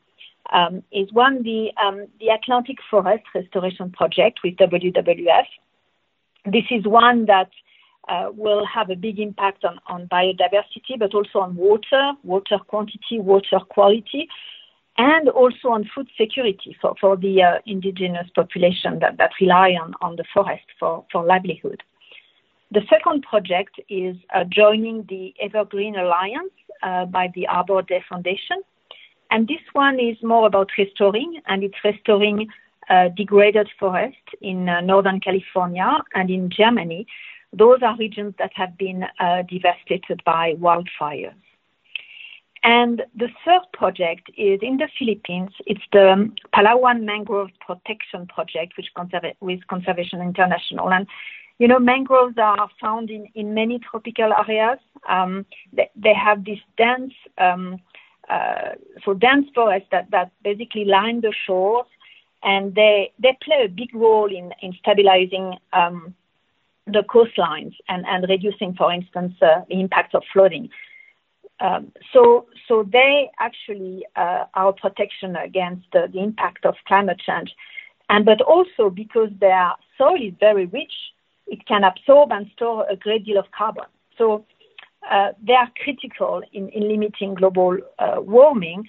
um, 0.53 0.83
is 0.91 1.13
one, 1.13 1.43
the, 1.43 1.71
um, 1.83 2.07
the 2.19 2.29
Atlantic 2.29 2.79
Forest 2.91 3.25
Restoration 3.35 3.91
Project 3.91 4.41
with 4.43 4.57
WWF. 4.57 5.47
This 6.47 6.65
is 6.71 6.85
one 6.85 7.27
that 7.27 7.51
uh, 8.09 8.31
will 8.35 8.65
have 8.67 8.91
a 8.91 8.97
big 8.97 9.21
impact 9.21 9.65
on, 9.65 9.79
on 9.87 10.09
biodiversity, 10.09 10.99
but 10.99 11.15
also 11.15 11.41
on 11.41 11.55
water, 11.55 12.13
water 12.25 12.59
quantity, 12.67 13.21
water 13.21 13.61
quality, 13.69 14.29
and 14.97 15.29
also 15.29 15.69
on 15.69 15.89
food 15.95 16.09
security 16.19 16.77
for, 16.81 16.95
for 17.01 17.17
the 17.17 17.43
uh, 17.43 17.59
indigenous 17.67 18.29
population 18.35 18.99
that, 19.01 19.19
that 19.19 19.31
rely 19.41 19.71
on, 19.71 19.95
on 20.01 20.17
the 20.17 20.25
forest 20.33 20.65
for, 20.79 21.05
for 21.13 21.25
livelihood. 21.25 21.83
The 22.73 22.83
second 22.89 23.23
project 23.23 23.81
is 23.89 24.17
uh, 24.35 24.45
joining 24.45 25.05
the 25.09 25.35
Evergreen 25.41 25.97
Alliance 25.97 26.53
by 26.83 27.31
the 27.35 27.47
Arbor 27.47 27.83
Day 27.83 28.03
Foundation. 28.09 28.63
And 29.31 29.47
this 29.47 29.61
one 29.73 30.01
is 30.01 30.17
more 30.23 30.47
about 30.47 30.71
restoring, 30.77 31.41
and 31.47 31.63
it's 31.63 31.85
restoring 31.85 32.49
uh, 32.89 33.09
degraded 33.17 33.69
forest 33.79 34.17
in 34.41 34.69
uh, 34.69 34.81
Northern 34.81 35.21
California 35.21 35.99
and 36.15 36.29
in 36.31 36.51
Germany. 36.51 37.07
Those 37.53 37.79
are 37.83 37.97
regions 37.97 38.35
that 38.39 38.51
have 38.55 38.77
been 38.77 39.05
uh, 39.21 39.43
devastated 39.43 40.23
by 40.25 40.55
wildfires. 40.55 41.35
And 42.63 43.03
the 43.17 43.29
third 43.45 43.63
project 43.73 44.31
is 44.37 44.59
in 44.63 44.77
the 44.77 44.89
Philippines. 44.99 45.51
It's 45.67 45.81
the 45.93 46.31
Palawan 46.55 47.05
Mangrove 47.05 47.51
Protection 47.65 48.27
Project, 48.27 48.77
which 48.77 48.89
conserva- 48.97 49.35
with 49.41 49.67
Conservation 49.69 50.21
International. 50.21 50.93
And 50.93 51.07
you 51.61 51.69
know, 51.69 51.79
mangroves 51.79 52.39
are 52.39 52.71
found 52.81 53.11
in, 53.11 53.27
in 53.35 53.53
many 53.53 53.79
tropical 53.79 54.33
areas. 54.33 54.79
Um, 55.07 55.45
they, 55.75 55.91
they, 55.95 56.15
have 56.15 56.43
this 56.47 56.59
dense, 56.79 57.13
um, 57.37 57.79
uh, 58.31 58.71
so 59.05 59.13
dense 59.13 59.47
forests 59.55 59.89
that, 59.93 60.11
that 60.11 60.33
basically 60.43 60.87
line 60.87 61.21
the 61.21 61.35
shores, 61.47 61.85
and 62.43 62.75
they 62.75 63.13
they 63.19 63.37
play 63.45 63.67
a 63.67 63.69
big 63.69 63.95
role 63.95 64.35
in 64.35 64.55
in 64.63 64.73
stabilizing 64.81 65.59
um, 65.75 66.15
the 66.87 67.03
coastlines 67.03 67.75
and 67.89 68.07
and 68.07 68.27
reducing, 68.27 68.73
for 68.73 68.91
instance, 68.91 69.35
uh, 69.43 69.61
the 69.69 69.79
impact 69.79 70.15
of 70.15 70.23
flooding. 70.33 70.71
Um, 71.61 71.93
so, 72.15 72.47
so 72.67 72.89
they 72.91 73.29
actually 73.39 74.07
uh, 74.17 74.45
are 74.55 74.73
protection 74.73 75.37
against 75.37 75.85
the, 75.93 76.09
the 76.11 76.21
impact 76.21 76.65
of 76.65 76.75
climate 76.87 77.21
change, 77.21 77.55
and 78.09 78.25
but 78.25 78.41
also 78.41 78.89
because 78.89 79.29
their 79.41 79.73
soil 79.99 80.17
is 80.17 80.33
very 80.41 80.65
rich, 80.65 80.95
it 81.55 81.67
can 81.67 81.83
absorb 81.85 82.33
and 82.33 82.47
store 82.55 82.87
a 82.89 82.97
great 82.97 83.25
deal 83.27 83.39
of 83.39 83.51
carbon. 83.51 83.89
So, 84.17 84.45
uh, 85.11 85.31
they 85.47 85.55
are 85.55 85.71
critical 85.83 86.43
in, 86.53 86.69
in 86.71 86.89
limiting 86.89 87.35
global 87.35 87.79
uh, 87.99 88.21
warming. 88.21 88.89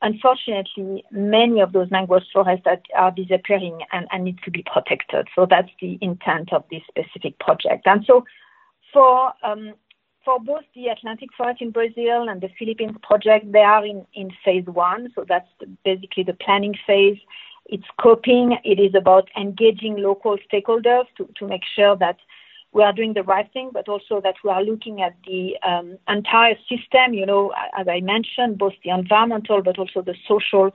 Unfortunately, 0.00 1.04
many 1.10 1.60
of 1.60 1.72
those 1.72 1.90
mangrove 1.90 2.22
forests 2.32 2.66
are, 2.66 2.80
are 2.96 3.12
disappearing 3.12 3.80
and, 3.92 4.08
and 4.10 4.24
need 4.24 4.38
to 4.44 4.50
be 4.50 4.64
protected. 4.72 5.28
So 5.34 5.46
that's 5.48 5.70
the 5.80 5.98
intent 6.00 6.52
of 6.52 6.64
this 6.70 6.82
specific 6.88 7.38
project. 7.38 7.86
And 7.86 8.04
so, 8.06 8.24
for 8.92 9.32
um, 9.42 9.74
for 10.24 10.38
both 10.40 10.64
the 10.74 10.86
Atlantic 10.88 11.30
Forest 11.36 11.60
in 11.60 11.70
Brazil 11.70 12.28
and 12.28 12.40
the 12.40 12.50
Philippines 12.58 12.96
project, 13.02 13.50
they 13.52 13.62
are 13.62 13.84
in, 13.84 14.06
in 14.14 14.30
phase 14.44 14.66
one. 14.66 15.12
So 15.14 15.24
that's 15.28 15.48
basically 15.84 16.24
the 16.24 16.34
planning 16.34 16.74
phase. 16.86 17.18
It's 17.66 17.84
scoping. 17.98 18.56
It 18.64 18.80
is 18.80 18.94
about 18.94 19.28
engaging 19.36 19.96
local 19.96 20.36
stakeholders 20.52 21.04
to, 21.16 21.28
to 21.38 21.46
make 21.46 21.62
sure 21.74 21.96
that 21.96 22.16
we 22.72 22.82
are 22.82 22.92
doing 22.92 23.12
the 23.12 23.22
right 23.22 23.50
thing, 23.52 23.70
but 23.72 23.88
also 23.88 24.20
that 24.22 24.36
we 24.42 24.50
are 24.50 24.64
looking 24.64 25.02
at 25.02 25.14
the 25.26 25.56
um, 25.66 25.98
entire 26.08 26.56
system, 26.68 27.12
you 27.12 27.26
know, 27.26 27.52
as 27.78 27.86
I 27.86 28.00
mentioned, 28.00 28.58
both 28.58 28.72
the 28.82 28.90
environmental, 28.90 29.62
but 29.62 29.78
also 29.78 30.00
the 30.00 30.14
social 30.26 30.70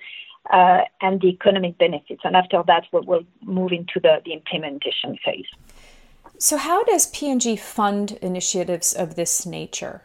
uh, 0.52 0.82
and 1.02 1.20
the 1.22 1.28
economic 1.28 1.78
benefits. 1.78 2.22
And 2.24 2.36
after 2.36 2.62
that, 2.68 2.86
we'll, 2.92 3.04
we'll 3.04 3.26
move 3.42 3.72
into 3.72 4.00
the, 4.00 4.22
the 4.24 4.34
implementation 4.34 5.18
phase. 5.26 5.48
So, 6.38 6.58
how 6.58 6.84
does 6.84 7.08
P&G 7.08 7.56
fund 7.56 8.12
initiatives 8.22 8.94
of 8.94 9.16
this 9.16 9.46
nature? 9.46 10.04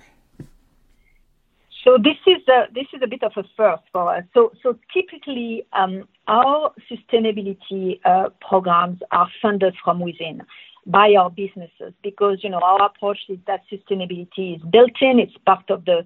So 1.85 1.99
this 1.99 2.17
is 2.27 2.47
a, 2.49 2.67
this 2.73 2.87
is 2.93 3.01
a 3.03 3.07
bit 3.07 3.23
of 3.23 3.33
a 3.37 3.45
first 3.57 3.83
for 3.93 4.15
us. 4.15 4.25
So 4.35 4.53
so 4.63 4.79
typically 4.95 5.67
um, 5.73 6.09
our 6.29 6.73
sustainability 6.91 8.01
uh, 8.05 8.31
programs 8.41 9.01
are 9.11 9.29
funded 9.41 9.75
from 9.83 10.01
within 10.01 10.43
by 10.87 11.15
our 11.15 11.31
businesses 11.31 11.93
because 12.03 12.39
you 12.43 12.51
know 12.51 12.61
our 12.61 12.85
approach 12.85 13.19
is 13.29 13.39
that 13.47 13.63
sustainability 13.71 14.57
is 14.57 14.63
built 14.71 15.01
in. 15.01 15.19
It's 15.19 15.37
part 15.45 15.71
of 15.71 15.85
the 15.85 16.05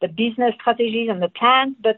the 0.00 0.08
business 0.08 0.54
strategies 0.60 1.08
and 1.08 1.22
the 1.22 1.28
plans, 1.28 1.76
but 1.82 1.96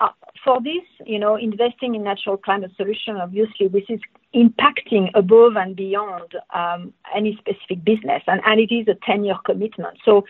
uh, 0.00 0.08
for 0.42 0.60
this, 0.60 0.82
you 1.06 1.18
know, 1.18 1.36
investing 1.36 1.94
in 1.94 2.02
natural 2.02 2.36
climate 2.36 2.72
solution, 2.76 3.16
obviously, 3.16 3.68
this 3.68 3.84
is 3.88 4.00
impacting 4.34 5.08
above 5.14 5.56
and 5.56 5.76
beyond 5.76 6.34
um, 6.52 6.92
any 7.14 7.36
specific 7.36 7.84
business, 7.84 8.22
and, 8.26 8.40
and 8.44 8.60
it 8.60 8.74
is 8.74 8.88
a 8.88 8.94
10-year 9.08 9.36
commitment. 9.44 9.96
So, 10.04 10.24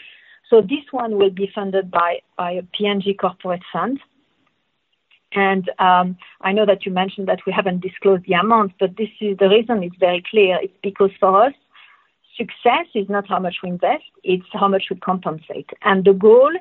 so 0.55 0.61
this 0.61 0.85
one 0.93 1.17
will 1.19 1.31
be 1.31 1.51
funded 1.53 1.90
by, 1.90 2.21
by 2.38 2.53
a 2.53 2.62
P&G 2.62 3.14
corporate 3.14 3.62
fund. 3.73 3.99
And 5.33 5.69
um, 5.81 6.17
I 6.43 6.53
know 6.53 6.64
that 6.64 6.87
you 6.87 6.93
mentioned 6.93 7.27
that 7.27 7.40
we 7.45 7.53
haven't 7.53 7.81
disclosed 7.81 8.25
the 8.29 8.35
amount, 8.35 8.75
but 8.79 8.97
this 8.97 9.09
is 9.21 9.37
the 9.38 9.49
reason 9.49 9.83
it's 9.83 9.97
very 9.99 10.23
clear. 10.31 10.61
It's 10.62 10.79
because 10.81 11.11
for 11.19 11.47
us, 11.47 11.55
success 12.37 12.87
is 12.95 13.09
not 13.09 13.29
how 13.29 13.40
much 13.40 13.57
we 13.64 13.71
invest, 13.71 14.05
it's 14.23 14.47
how 14.53 14.69
much 14.69 14.85
we 14.90 14.97
compensate. 14.97 15.71
And 15.83 16.05
the 16.05 16.12
goal 16.12 16.53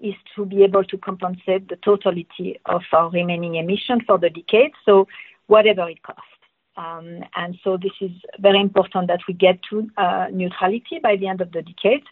is 0.00 0.14
to 0.34 0.46
be 0.46 0.64
able 0.64 0.84
to 0.84 0.96
compensate 0.96 1.68
the 1.68 1.76
totality 1.76 2.58
of 2.64 2.80
our 2.94 3.10
remaining 3.10 3.56
emission 3.56 4.00
for 4.06 4.18
the 4.18 4.30
decade, 4.30 4.72
so 4.86 5.06
whatever 5.48 5.86
it 5.90 6.02
costs. 6.02 6.31
Um, 6.76 7.24
and 7.36 7.58
so 7.62 7.76
this 7.76 7.92
is 8.00 8.10
very 8.38 8.60
important 8.60 9.08
that 9.08 9.20
we 9.28 9.34
get 9.34 9.58
to 9.70 9.90
uh, 9.96 10.28
neutrality 10.32 10.98
by 11.02 11.16
the 11.16 11.26
end 11.26 11.40
of 11.40 11.52
the 11.52 11.62
decade. 11.62 12.02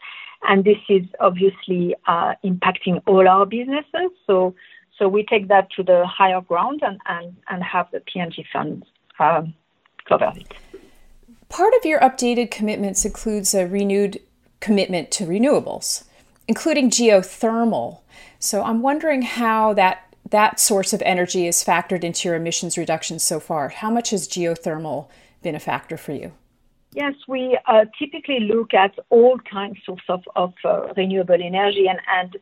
And 0.42 0.64
this 0.64 0.78
is 0.88 1.02
obviously 1.18 1.94
uh, 2.06 2.34
impacting 2.44 3.02
all 3.06 3.26
our 3.28 3.46
businesses. 3.46 4.10
So, 4.26 4.54
so 4.98 5.08
we 5.08 5.24
take 5.24 5.48
that 5.48 5.70
to 5.76 5.82
the 5.82 6.06
higher 6.06 6.40
ground 6.40 6.80
and, 6.82 6.98
and, 7.06 7.36
and 7.48 7.62
have 7.62 7.88
the 7.92 8.00
P&G 8.00 8.46
funds 8.52 8.86
um, 9.18 9.54
cover 10.08 10.32
it. 10.36 10.54
Part 11.48 11.74
of 11.78 11.84
your 11.84 12.00
updated 12.00 12.50
commitments 12.50 13.04
includes 13.04 13.54
a 13.54 13.66
renewed 13.66 14.20
commitment 14.60 15.10
to 15.12 15.26
renewables 15.26 16.04
including 16.50 16.90
geothermal. 16.90 18.00
So 18.40 18.64
I'm 18.64 18.82
wondering 18.82 19.22
how 19.22 19.72
that 19.74 20.09
that 20.30 20.60
source 20.60 20.92
of 20.92 21.02
energy 21.02 21.46
is 21.46 21.64
factored 21.64 22.04
into 22.04 22.28
your 22.28 22.36
emissions 22.36 22.78
reductions 22.78 23.22
so 23.22 23.40
far. 23.40 23.68
How 23.68 23.90
much 23.90 24.10
has 24.10 24.28
geothermal 24.28 25.08
been 25.42 25.54
a 25.54 25.60
factor 25.60 25.96
for 25.96 26.12
you? 26.12 26.32
Yes, 26.92 27.14
we 27.28 27.58
uh, 27.66 27.84
typically 27.98 28.40
look 28.40 28.74
at 28.74 28.98
all 29.10 29.38
kinds 29.38 29.78
of, 29.88 29.98
of, 30.08 30.22
of 30.34 30.54
uh, 30.64 30.92
renewable 30.96 31.38
energy 31.40 31.86
and, 31.88 32.00
and 32.08 32.36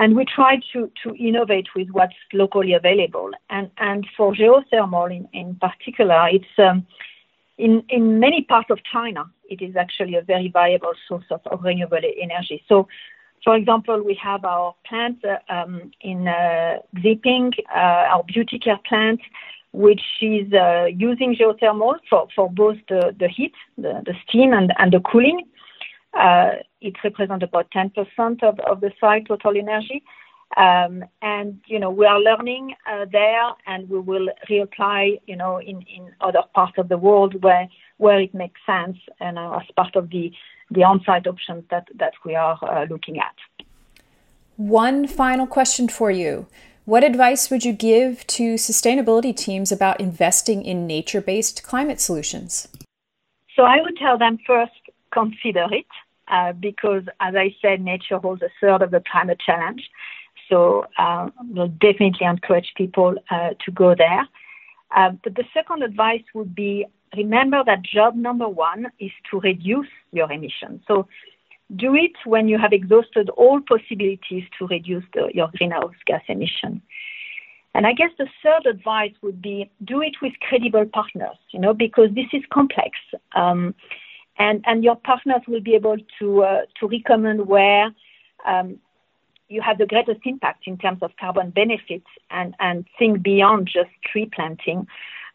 and 0.00 0.14
we 0.14 0.24
try 0.24 0.60
to, 0.72 0.90
to 1.02 1.14
innovate 1.16 1.66
with 1.74 1.88
what's 1.90 2.14
locally 2.32 2.72
available. 2.72 3.30
And, 3.50 3.68
and 3.78 4.06
for 4.16 4.32
geothermal 4.32 5.14
in, 5.14 5.28
in 5.32 5.56
particular, 5.56 6.28
it's 6.28 6.44
um, 6.56 6.86
in, 7.58 7.82
in 7.88 8.20
many 8.20 8.42
parts 8.42 8.70
of 8.70 8.78
China, 8.90 9.24
it 9.48 9.60
is 9.60 9.74
actually 9.74 10.14
a 10.14 10.22
very 10.22 10.48
viable 10.48 10.92
source 11.08 11.24
of, 11.30 11.40
of 11.46 11.64
renewable 11.64 11.98
energy. 12.20 12.62
So 12.68 12.86
for 13.44 13.56
example, 13.56 14.02
we 14.02 14.18
have 14.22 14.44
our 14.44 14.74
plant 14.86 15.24
uh, 15.24 15.52
um, 15.52 15.90
in 16.00 16.28
uh, 16.28 16.78
Xiping, 16.96 17.52
uh, 17.74 18.14
our 18.14 18.24
beauty 18.24 18.58
care 18.58 18.78
plant, 18.88 19.20
which 19.72 20.02
is 20.20 20.52
uh, 20.52 20.86
using 20.86 21.36
geothermal 21.36 21.94
for, 22.08 22.28
for 22.34 22.50
both 22.50 22.76
the, 22.88 23.14
the 23.18 23.28
heat, 23.28 23.52
the, 23.76 24.02
the 24.04 24.14
steam, 24.26 24.52
and, 24.52 24.72
and 24.78 24.92
the 24.92 25.00
cooling. 25.00 25.46
Uh, 26.14 26.52
it 26.80 26.94
represents 27.04 27.44
about 27.44 27.70
10% 27.70 28.42
of, 28.42 28.58
of 28.60 28.80
the 28.80 28.90
site 29.00 29.26
total 29.28 29.56
energy. 29.56 30.02
Um, 30.56 31.04
and, 31.20 31.60
you 31.66 31.78
know, 31.78 31.90
we 31.90 32.06
are 32.06 32.18
learning 32.18 32.74
uh, 32.90 33.04
there 33.12 33.50
and 33.66 33.88
we 33.90 33.98
will 33.98 34.28
reapply, 34.50 35.20
you 35.26 35.36
know, 35.36 35.60
in, 35.60 35.82
in 35.82 36.10
other 36.22 36.42
parts 36.54 36.78
of 36.78 36.88
the 36.88 36.96
world 36.96 37.42
where, 37.42 37.68
where 37.98 38.18
it 38.18 38.32
makes 38.32 38.58
sense 38.64 38.96
and 39.20 39.38
as 39.38 39.62
part 39.76 39.94
of 39.94 40.08
the 40.08 40.32
the 40.70 40.84
on-site 40.84 41.26
options 41.26 41.64
that, 41.70 41.88
that 41.96 42.12
we 42.24 42.34
are 42.34 42.58
uh, 42.62 42.86
looking 42.90 43.18
at. 43.18 43.34
One 44.56 45.06
final 45.06 45.46
question 45.46 45.88
for 45.88 46.10
you. 46.10 46.46
What 46.84 47.04
advice 47.04 47.50
would 47.50 47.64
you 47.64 47.72
give 47.72 48.26
to 48.28 48.54
sustainability 48.54 49.36
teams 49.36 49.70
about 49.70 50.00
investing 50.00 50.64
in 50.64 50.86
nature 50.86 51.20
based 51.20 51.62
climate 51.62 52.00
solutions? 52.00 52.66
So 53.54 53.64
I 53.64 53.80
would 53.82 53.96
tell 53.96 54.16
them 54.16 54.38
first, 54.46 54.72
consider 55.12 55.66
it, 55.70 55.86
uh, 56.28 56.52
because 56.52 57.02
as 57.20 57.34
I 57.34 57.54
said, 57.60 57.80
nature 57.80 58.18
holds 58.18 58.42
a 58.42 58.48
third 58.60 58.82
of 58.82 58.90
the 58.90 59.02
climate 59.10 59.40
challenge. 59.44 59.88
So 60.48 60.86
uh, 60.96 61.28
we'll 61.50 61.68
definitely 61.68 62.26
encourage 62.26 62.72
people 62.76 63.16
uh, 63.30 63.50
to 63.64 63.70
go 63.70 63.94
there. 63.94 64.26
Uh, 64.96 65.10
but 65.22 65.34
the 65.34 65.44
second 65.52 65.82
advice 65.82 66.22
would 66.34 66.54
be 66.54 66.86
remember 67.16 67.62
that 67.64 67.82
job 67.82 68.14
number 68.14 68.48
one 68.48 68.86
is 68.98 69.10
to 69.30 69.40
reduce 69.40 69.88
your 70.12 70.30
emissions. 70.30 70.82
So 70.86 71.08
do 71.76 71.94
it 71.94 72.12
when 72.24 72.48
you 72.48 72.58
have 72.58 72.72
exhausted 72.72 73.28
all 73.30 73.60
possibilities 73.60 74.44
to 74.58 74.66
reduce 74.66 75.04
the, 75.14 75.30
your 75.34 75.50
greenhouse 75.56 75.94
gas 76.06 76.22
emission. 76.28 76.82
And 77.74 77.86
I 77.86 77.92
guess 77.92 78.10
the 78.18 78.26
third 78.42 78.66
advice 78.66 79.12
would 79.22 79.42
be 79.42 79.70
do 79.84 80.00
it 80.00 80.16
with 80.22 80.32
credible 80.40 80.86
partners, 80.86 81.36
you 81.50 81.60
know, 81.60 81.74
because 81.74 82.08
this 82.14 82.26
is 82.32 82.42
complex. 82.50 82.98
Um, 83.36 83.74
and, 84.38 84.64
and 84.66 84.82
your 84.82 84.96
partners 84.96 85.42
will 85.46 85.60
be 85.60 85.74
able 85.74 85.96
to, 86.18 86.42
uh, 86.42 86.60
to 86.80 86.88
recommend 86.88 87.46
where 87.46 87.90
um, 88.46 88.78
you 89.48 89.60
have 89.60 89.78
the 89.78 89.86
greatest 89.86 90.20
impact 90.24 90.66
in 90.66 90.78
terms 90.78 91.02
of 91.02 91.10
carbon 91.18 91.50
benefits 91.50 92.06
and, 92.30 92.54
and 92.60 92.86
think 92.98 93.22
beyond 93.22 93.66
just 93.66 93.90
tree 94.10 94.30
planting 94.34 94.86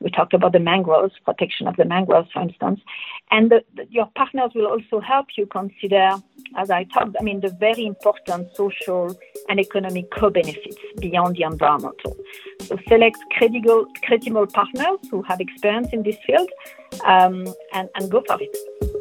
we 0.04 0.12
talked 0.12 0.34
about 0.34 0.52
the 0.52 0.60
mangroves, 0.60 1.14
protection 1.24 1.68
of 1.68 1.78
the 1.78 1.86
mangroves, 1.86 2.30
for 2.32 2.42
instance. 2.42 2.82
And 3.32 3.50
the, 3.50 3.64
the, 3.76 3.88
your 3.90 4.10
partners 4.16 4.52
will 4.54 4.68
also 4.68 5.00
help 5.00 5.28
you 5.38 5.46
consider, 5.46 6.12
as 6.58 6.70
I 6.70 6.84
talked, 6.84 7.16
I 7.20 7.24
mean, 7.24 7.40
the 7.40 7.50
very 7.50 7.86
important 7.86 8.56
social 8.56 9.18
and 9.48 9.60
economic 9.60 10.12
co-benefits 10.12 10.78
beyond 11.00 11.38
the 11.38 11.44
environmental. 11.44 12.18
So 12.60 12.78
select 12.88 13.18
credible, 13.38 13.86
credible 14.04 14.46
partners 14.48 15.00
who 15.10 15.22
have 15.24 15.40
experience 15.40 15.88
in 15.94 16.04
this 16.04 16.18
field 16.28 16.50
um, 17.06 17.48
and, 17.74 17.90
and 17.96 18.12
go 18.12 18.22
for 18.28 18.38
it. 18.42 18.93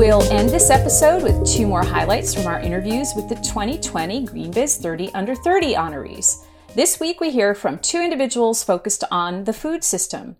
We'll 0.00 0.22
end 0.32 0.48
this 0.48 0.70
episode 0.70 1.22
with 1.22 1.46
two 1.46 1.66
more 1.66 1.84
highlights 1.84 2.34
from 2.34 2.46
our 2.46 2.58
interviews 2.58 3.12
with 3.14 3.28
the 3.28 3.34
2020 3.34 4.24
GreenBiz 4.24 4.80
30 4.80 5.12
Under 5.12 5.34
30 5.34 5.74
honorees. 5.74 6.42
This 6.74 6.98
week 6.98 7.20
we 7.20 7.30
hear 7.30 7.54
from 7.54 7.78
two 7.78 8.00
individuals 8.00 8.64
focused 8.64 9.04
on 9.10 9.44
the 9.44 9.52
food 9.52 9.84
system. 9.84 10.36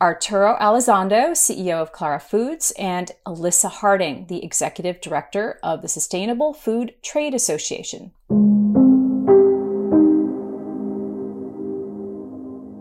Arturo 0.00 0.56
Elizondo, 0.60 1.30
CEO 1.30 1.80
of 1.80 1.92
Clara 1.92 2.18
Foods, 2.18 2.72
and 2.76 3.12
Alyssa 3.24 3.70
Harding, 3.70 4.26
the 4.26 4.44
Executive 4.44 5.00
Director 5.00 5.60
of 5.62 5.80
the 5.80 5.88
Sustainable 5.88 6.52
Food 6.52 6.94
Trade 7.00 7.34
Association. 7.34 8.10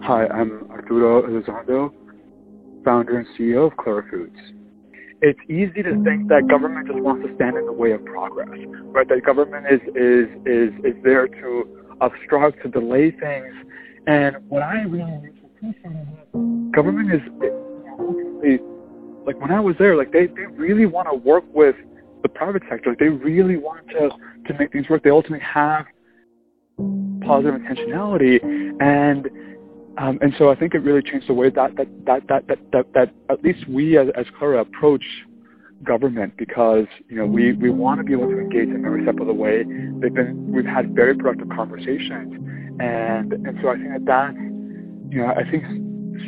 Hi, 0.01 0.25
I'm 0.29 0.67
Arturo 0.71 1.21
Elizondo, 1.27 1.93
founder 2.83 3.19
and 3.19 3.27
CEO 3.37 3.67
of 3.67 3.77
Clara 3.77 4.03
Foods. 4.09 4.62
It's 5.25 5.39
easy 5.49 5.81
to 5.83 6.03
think 6.03 6.27
that 6.27 6.49
government 6.49 6.87
just 6.87 6.99
wants 6.99 7.25
to 7.25 7.33
stand 7.35 7.55
in 7.55 7.65
the 7.65 7.71
way 7.71 7.91
of 7.93 8.03
progress, 8.03 8.49
right? 8.91 9.07
That 9.07 9.23
government 9.23 9.65
is 9.71 9.79
is 9.95 10.27
is 10.45 10.73
is 10.83 11.01
there 11.01 11.29
to 11.29 11.95
obstruct, 12.01 12.61
to 12.63 12.67
delay 12.67 13.09
things. 13.11 13.53
And 14.05 14.35
what 14.49 14.63
I 14.63 14.81
really 14.81 15.15
appreciate 15.15 15.75
is 15.77 16.05
that 16.33 16.71
government 16.75 17.13
is 17.13 17.21
like 19.25 19.39
when 19.39 19.51
I 19.51 19.61
was 19.61 19.75
there, 19.79 19.95
like 19.95 20.11
they, 20.11 20.25
they 20.27 20.45
really 20.47 20.85
want 20.85 21.07
to 21.09 21.15
work 21.15 21.45
with 21.53 21.77
the 22.21 22.27
private 22.27 22.63
sector. 22.69 22.89
Like 22.89 22.99
they 22.99 23.07
really 23.07 23.55
want 23.55 23.87
to 23.91 24.09
to 24.47 24.59
make 24.59 24.73
things 24.73 24.89
work. 24.89 25.03
They 25.03 25.09
ultimately 25.09 25.45
have 25.45 25.85
positive 27.21 27.61
intentionality, 27.61 28.43
and 28.81 29.29
um, 29.97 30.17
and 30.21 30.33
so 30.37 30.49
I 30.49 30.55
think 30.55 30.73
it 30.73 30.79
really 30.79 31.01
changed 31.01 31.27
the 31.27 31.33
way 31.33 31.49
that 31.49 31.75
that 31.75 31.87
that 32.05 32.27
that 32.27 32.47
that, 32.47 32.59
that, 32.71 32.85
that 32.93 33.13
at 33.29 33.43
least 33.43 33.67
we 33.67 33.97
as, 33.97 34.07
as 34.17 34.25
Clara 34.37 34.61
approach 34.61 35.03
government 35.83 36.33
because 36.37 36.85
you 37.09 37.17
know 37.17 37.25
we, 37.25 37.53
we 37.53 37.69
want 37.69 37.99
to 37.99 38.03
be 38.03 38.13
able 38.13 38.27
to 38.27 38.39
engage 38.39 38.69
in 38.69 38.85
every 38.85 39.03
step 39.03 39.19
of 39.19 39.27
the 39.27 39.33
way. 39.33 39.63
They've 39.99 40.13
been 40.13 40.51
we've 40.51 40.65
had 40.65 40.95
very 40.95 41.15
productive 41.15 41.49
conversations, 41.49 42.33
and 42.79 43.33
and 43.33 43.59
so 43.61 43.69
I 43.69 43.75
think 43.75 43.89
that 43.93 44.05
that 44.05 44.33
you 45.13 45.21
know 45.21 45.27
I 45.27 45.49
think 45.49 45.63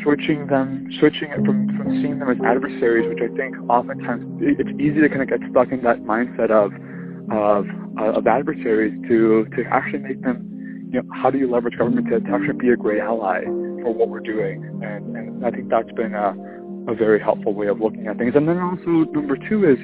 switching 0.03 0.47
them 0.47 0.88
switching 0.99 1.32
it 1.32 1.43
from 1.45 1.68
from 1.78 2.01
seeing 2.01 2.20
them 2.20 2.30
as 2.30 2.38
adversaries, 2.45 3.07
which 3.09 3.24
I 3.24 3.34
think 3.36 3.55
oftentimes 3.70 4.41
it's 4.41 4.70
easy 4.80 5.01
to 5.01 5.09
kind 5.09 5.22
of 5.22 5.30
get 5.30 5.39
stuck 5.49 5.72
in 5.72 5.82
that 5.84 6.03
mindset 6.03 6.51
of 6.51 6.72
of 7.32 7.66
of 7.97 8.28
adversaries 8.28 8.93
to 9.07 9.45
to 9.55 9.63
actually 9.72 9.99
make 9.99 10.22
them 10.22 10.54
you 10.95 11.01
know, 11.01 11.09
how 11.13 11.29
do 11.29 11.37
you 11.37 11.51
leverage 11.51 11.77
government 11.77 12.07
to, 12.07 12.21
to 12.21 12.31
actually 12.31 12.57
be 12.57 12.69
a 12.69 12.77
great 12.77 13.01
ally 13.01 13.43
for 13.43 13.93
what 13.93 14.07
we're 14.07 14.21
doing? 14.21 14.63
And, 14.81 15.17
and 15.17 15.45
I 15.45 15.51
think 15.51 15.69
that's 15.69 15.91
been 15.91 16.13
a, 16.13 16.33
a 16.89 16.95
very 16.95 17.19
helpful 17.19 17.53
way 17.53 17.67
of 17.67 17.81
looking 17.81 18.07
at 18.07 18.17
things. 18.17 18.33
And 18.33 18.47
then 18.47 18.59
also 18.59 19.11
number 19.11 19.35
two 19.35 19.69
is, 19.69 19.77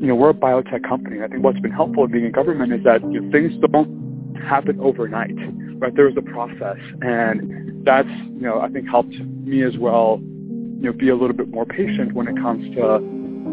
you 0.00 0.06
know, 0.06 0.14
we're 0.14 0.30
a 0.30 0.34
biotech 0.34 0.88
company. 0.88 1.22
I 1.22 1.28
think 1.28 1.44
what's 1.44 1.60
been 1.60 1.72
helpful 1.72 2.04
in 2.04 2.10
being 2.10 2.24
in 2.24 2.32
government 2.32 2.72
is 2.72 2.82
that 2.84 3.02
you 3.02 3.20
know, 3.20 3.30
things 3.30 3.52
don't 3.70 4.34
happen 4.42 4.80
overnight, 4.80 5.34
right? 5.78 5.94
There's 5.94 6.16
a 6.16 6.22
process, 6.22 6.78
and 7.02 7.84
that's 7.84 8.08
you 8.08 8.42
know 8.42 8.60
I 8.60 8.68
think 8.68 8.88
helped 8.88 9.18
me 9.18 9.62
as 9.64 9.76
well, 9.76 10.20
you 10.22 10.84
know, 10.84 10.92
be 10.92 11.08
a 11.08 11.16
little 11.16 11.36
bit 11.36 11.48
more 11.48 11.66
patient 11.66 12.14
when 12.14 12.28
it 12.28 12.36
comes 12.36 12.64
to 12.76 13.00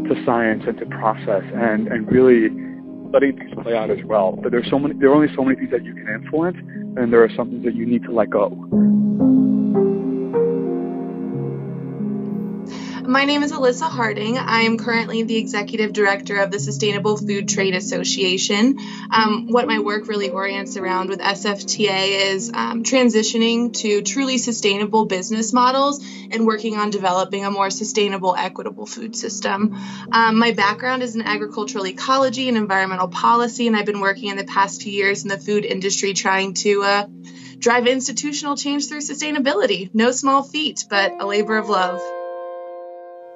to 0.07 0.25
science 0.25 0.63
and 0.67 0.77
to 0.77 0.85
process, 0.85 1.43
and 1.55 1.87
and 1.87 2.09
really 2.11 2.49
letting 3.15 3.37
things 3.37 3.51
play 3.63 3.75
out 3.75 3.89
as 3.89 4.03
well. 4.03 4.37
But 4.43 4.51
there's 4.51 4.69
so 4.69 4.77
many, 4.77 4.93
there 4.99 5.09
are 5.09 5.15
only 5.15 5.33
so 5.35 5.43
many 5.43 5.55
things 5.55 5.71
that 5.71 5.85
you 5.85 5.93
can 5.95 6.07
influence, 6.09 6.57
and 6.97 7.13
there 7.13 7.23
are 7.23 7.29
some 7.35 7.49
things 7.49 7.63
that 7.63 7.73
you 7.73 7.85
need 7.85 8.03
to 8.03 8.11
let 8.11 8.29
go. 8.29 8.49
My 13.07 13.25
name 13.25 13.43
is 13.43 13.51
Alyssa 13.51 13.87
Harding. 13.87 14.39
I 14.39 14.61
am 14.61 14.79
currently 14.79 15.21
the 15.21 15.37
executive 15.37 15.93
director 15.93 16.37
of 16.37 16.49
the 16.49 16.59
Sustainable 16.59 17.17
Food 17.17 17.47
Trade 17.47 17.75
Association. 17.75 18.79
Um, 19.11 19.47
what 19.51 19.67
my 19.67 19.77
work 19.79 20.07
really 20.07 20.31
orients 20.31 20.75
around 20.75 21.09
with 21.09 21.19
SFTA 21.19 22.31
is 22.33 22.51
um, 22.51 22.83
transitioning 22.83 23.73
to 23.73 24.01
truly 24.01 24.39
sustainable 24.39 25.05
business 25.05 25.53
models 25.53 26.03
and 26.31 26.47
working 26.47 26.77
on 26.77 26.89
developing 26.89 27.45
a 27.45 27.51
more 27.51 27.69
sustainable, 27.69 28.35
equitable 28.35 28.87
food 28.87 29.15
system. 29.15 29.77
Um, 30.11 30.39
my 30.39 30.53
background 30.53 31.03
is 31.03 31.15
in 31.15 31.21
agricultural 31.21 31.85
ecology 31.85 32.47
and 32.47 32.57
environmental 32.57 33.07
policy, 33.07 33.67
and 33.67 33.75
I've 33.75 33.85
been 33.85 34.01
working 34.01 34.29
in 34.29 34.37
the 34.37 34.45
past 34.45 34.81
few 34.81 34.91
years 34.91 35.21
in 35.21 35.29
the 35.29 35.37
food 35.37 35.63
industry 35.63 36.13
trying 36.13 36.55
to 36.55 36.81
uh, 36.81 37.05
drive 37.59 37.85
institutional 37.85 38.57
change 38.57 38.89
through 38.89 39.01
sustainability. 39.01 39.91
No 39.93 40.09
small 40.11 40.41
feat, 40.41 40.85
but 40.89 41.21
a 41.21 41.25
labor 41.27 41.57
of 41.57 41.69
love. 41.69 42.01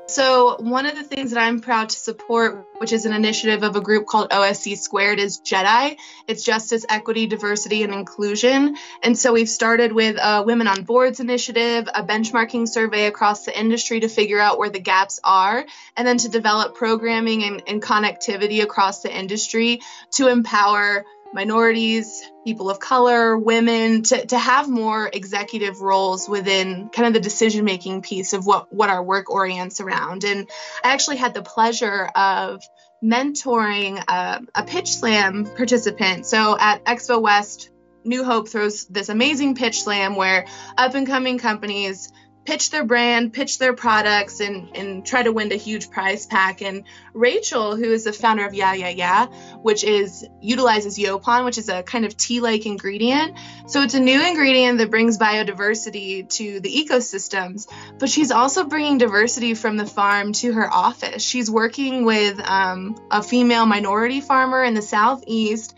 So, 0.10 0.56
one 0.58 0.88
of 0.88 0.96
the 0.96 1.04
things 1.04 1.30
that 1.32 1.40
I'm 1.40 1.60
proud 1.60 1.90
to 1.90 2.00
support, 2.00 2.66
which 2.80 2.94
is 2.94 3.06
an 3.06 3.14
initiative 3.14 3.62
of 3.62 3.76
a 3.76 3.82
group 3.82 4.08
called 4.08 4.32
OSC 4.32 4.76
Squared, 4.76 5.20
is 5.20 5.40
JEDI. 5.40 5.98
It's 6.28 6.44
Justice, 6.44 6.84
Equity, 6.90 7.28
Diversity, 7.28 7.84
and 7.84 7.94
Inclusion. 7.94 8.76
And 9.04 9.16
so, 9.16 9.34
we've 9.34 9.48
started 9.48 9.94
with 9.94 10.18
a 10.20 10.42
Women 10.42 10.66
on 10.66 10.82
Boards 10.82 11.20
initiative, 11.20 11.88
a 11.94 12.04
benchmarking 12.04 12.68
survey 12.68 13.06
across 13.06 13.46
the 13.46 13.58
industry 13.58 14.00
to 14.00 14.10
figure 14.10 14.40
out 14.40 14.58
where 14.58 14.72
the 14.72 14.80
gaps 14.80 15.20
are, 15.24 15.64
and 15.96 16.08
then 16.08 16.18
to 16.18 16.30
develop 16.30 16.74
programming 16.74 17.44
and, 17.44 17.62
and 17.68 17.80
connectivity 17.80 18.64
across 18.64 19.04
the 19.04 19.16
industry 19.16 19.80
to 20.14 20.28
empower 20.28 21.06
minorities, 21.34 22.24
people 22.46 22.70
of 22.70 22.80
color, 22.80 23.38
women 23.38 24.04
to, 24.04 24.26
to 24.26 24.38
have 24.38 24.68
more 24.68 25.10
executive 25.12 25.82
roles 25.82 26.28
within 26.28 26.90
kind 26.90 27.08
of 27.08 27.14
the 27.14 27.20
decision 27.20 27.66
making 27.66 28.02
piece 28.02 28.34
of 28.34 28.46
what, 28.46 28.74
what 28.74 28.90
our 28.90 29.04
work 29.04 29.30
orients 29.30 29.80
around. 29.80 30.24
And 30.24 30.50
I 30.84 30.94
actually 30.94 31.18
had 31.18 31.34
the 31.34 31.42
pleasure 31.42 32.06
of 32.16 32.64
mentoring 33.04 34.04
a, 34.08 34.42
a 34.56 34.64
pitch 34.64 34.96
slam 34.96 35.46
participant. 35.46 36.26
So 36.26 36.58
at 36.60 36.84
Expo 36.86 37.22
West, 37.22 37.70
New 38.04 38.24
Hope 38.24 38.50
throws 38.50 38.86
this 38.86 39.10
amazing 39.10 39.56
pitch 39.56 39.84
slam 39.84 40.16
where 40.16 40.46
up 40.78 40.96
and 40.96 41.06
coming 41.06 41.38
companies 41.38 42.12
pitch 42.46 42.72
their 42.72 42.84
brand, 42.84 43.34
pitch 43.34 43.60
their 43.60 43.74
products, 43.74 44.40
and, 44.40 44.76
and 44.76 45.06
try 45.06 45.22
to 45.22 45.32
win 45.32 45.52
a 45.52 45.56
huge 45.56 45.92
prize 45.92 46.26
pack. 46.26 46.62
And 46.62 46.84
Rachel, 47.14 47.76
who 47.76 47.92
is 47.92 48.06
the 48.06 48.14
founder 48.14 48.46
of 48.46 48.54
Yeah 48.54 48.74
Yeah 48.74 48.90
Yeah, 48.90 49.26
which 49.62 49.84
is 49.84 50.28
utilizes 50.42 50.98
Yaupon, 50.98 51.46
which 51.46 51.58
is 51.58 51.70
a 51.70 51.84
kind 51.84 52.06
of 52.06 52.18
tea-like 52.18 52.66
ingredient. 52.66 53.38
So 53.68 53.84
it's 53.84 53.94
a 53.94 54.00
new 54.00 54.26
ingredient 54.26 54.80
that 54.80 54.90
brings 54.90 55.18
biodiversity 55.18 56.28
to 56.30 56.60
the 56.60 56.70
ecosystems. 56.70 57.68
But 58.00 58.10
she's 58.10 58.32
also 58.32 58.66
bringing 58.66 58.98
diversity 58.98 59.54
from 59.54 59.78
the 59.78 59.86
farm 59.86 60.34
to 60.34 60.54
her 60.54 60.72
office. 60.72 61.24
She's 61.24 61.52
working 61.52 62.06
with 62.06 62.40
um, 62.40 62.96
a 63.12 63.22
female 63.22 63.66
minority 63.66 64.22
farmer 64.22 64.64
in 64.64 64.74
the 64.74 64.82
southeast 64.82 65.76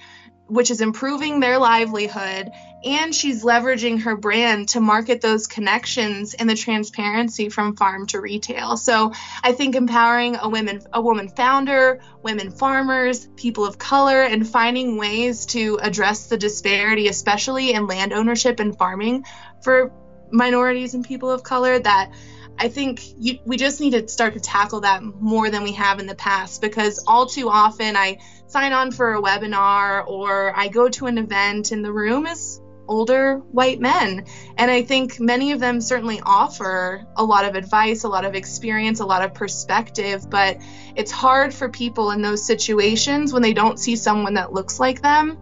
which 0.51 0.70
is 0.70 0.82
improving 0.82 1.39
their 1.39 1.57
livelihood 1.57 2.51
and 2.84 3.13
she's 3.13 3.43
leveraging 3.43 4.01
her 4.01 4.15
brand 4.15 4.69
to 4.69 4.79
market 4.79 5.21
those 5.21 5.47
connections 5.47 6.34
and 6.34 6.49
the 6.49 6.55
transparency 6.55 7.49
from 7.49 7.75
farm 7.75 8.07
to 8.07 8.19
retail. 8.19 8.77
So 8.77 9.13
I 9.43 9.51
think 9.51 9.75
empowering 9.75 10.38
a 10.41 10.49
women 10.49 10.82
a 10.91 11.01
woman 11.01 11.29
founder, 11.29 12.01
women 12.23 12.51
farmers, 12.51 13.27
people 13.36 13.65
of 13.65 13.77
color 13.77 14.23
and 14.23 14.47
finding 14.47 14.97
ways 14.97 15.45
to 15.47 15.79
address 15.82 16.27
the 16.27 16.38
disparity 16.38 17.07
especially 17.07 17.73
in 17.73 17.88
land 17.88 18.13
ownership 18.13 18.59
and 18.59 18.77
farming 18.77 19.25
for 19.61 19.91
minorities 20.32 20.93
and 20.93 21.05
people 21.05 21.29
of 21.29 21.43
color 21.43 21.77
that 21.77 22.11
I 22.57 22.67
think 22.67 23.01
you, 23.17 23.39
we 23.45 23.57
just 23.57 23.79
need 23.82 23.91
to 23.91 24.07
start 24.07 24.34
to 24.34 24.39
tackle 24.39 24.82
that 24.82 25.01
more 25.01 25.49
than 25.49 25.63
we 25.63 25.73
have 25.73 25.99
in 25.99 26.05
the 26.05 26.15
past 26.15 26.61
because 26.61 27.03
all 27.07 27.25
too 27.25 27.49
often 27.49 27.95
I 27.95 28.19
sign 28.47 28.73
on 28.73 28.91
for 28.91 29.13
a 29.13 29.21
webinar 29.21 30.05
or 30.07 30.53
I 30.55 30.67
go 30.67 30.89
to 30.89 31.07
an 31.07 31.17
event 31.17 31.71
and 31.71 31.84
the 31.84 31.91
room 31.91 32.27
is 32.27 32.61
older 32.91 33.37
white 33.51 33.79
men. 33.79 34.25
And 34.57 34.69
I 34.69 34.83
think 34.83 35.19
many 35.19 35.53
of 35.53 35.59
them 35.59 35.79
certainly 35.79 36.21
offer 36.23 37.07
a 37.15 37.23
lot 37.23 37.45
of 37.45 37.55
advice, 37.55 38.03
a 38.03 38.09
lot 38.09 38.25
of 38.25 38.35
experience, 38.35 38.99
a 38.99 39.05
lot 39.05 39.23
of 39.23 39.33
perspective, 39.33 40.29
but 40.29 40.57
it's 40.95 41.11
hard 41.11 41.53
for 41.53 41.69
people 41.69 42.11
in 42.11 42.21
those 42.21 42.45
situations 42.45 43.31
when 43.31 43.41
they 43.41 43.53
don't 43.53 43.79
see 43.79 43.95
someone 43.95 44.33
that 44.33 44.51
looks 44.51 44.79
like 44.79 45.01
them 45.01 45.37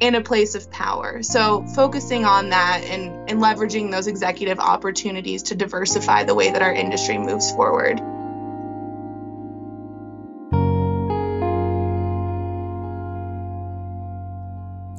in 0.00 0.16
a 0.16 0.20
place 0.20 0.56
of 0.56 0.68
power. 0.72 1.22
So 1.22 1.64
focusing 1.76 2.24
on 2.24 2.50
that 2.50 2.82
and, 2.84 3.30
and 3.30 3.40
leveraging 3.40 3.92
those 3.92 4.08
executive 4.08 4.58
opportunities 4.58 5.44
to 5.44 5.54
diversify 5.54 6.24
the 6.24 6.34
way 6.34 6.50
that 6.50 6.60
our 6.60 6.74
industry 6.74 7.18
moves 7.18 7.52
forward. 7.52 8.00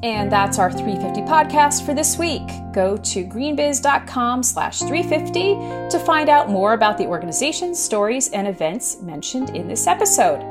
And 0.05 0.31
that's 0.31 0.59
our 0.59 0.71
350 0.71 1.21
podcast 1.21 1.83
for 1.83 1.95
this 1.95 2.15
week. 2.15 2.47
Go 2.71 2.95
to 2.95 3.25
greenbiz.com 3.25 4.43
slash 4.43 4.81
350 4.81 5.89
to 5.89 6.05
find 6.05 6.29
out 6.29 6.47
more 6.47 6.73
about 6.73 6.99
the 6.99 7.07
organizations, 7.07 7.81
stories, 7.81 8.29
and 8.29 8.47
events 8.47 9.01
mentioned 9.01 9.49
in 9.55 9.67
this 9.67 9.87
episode. 9.87 10.43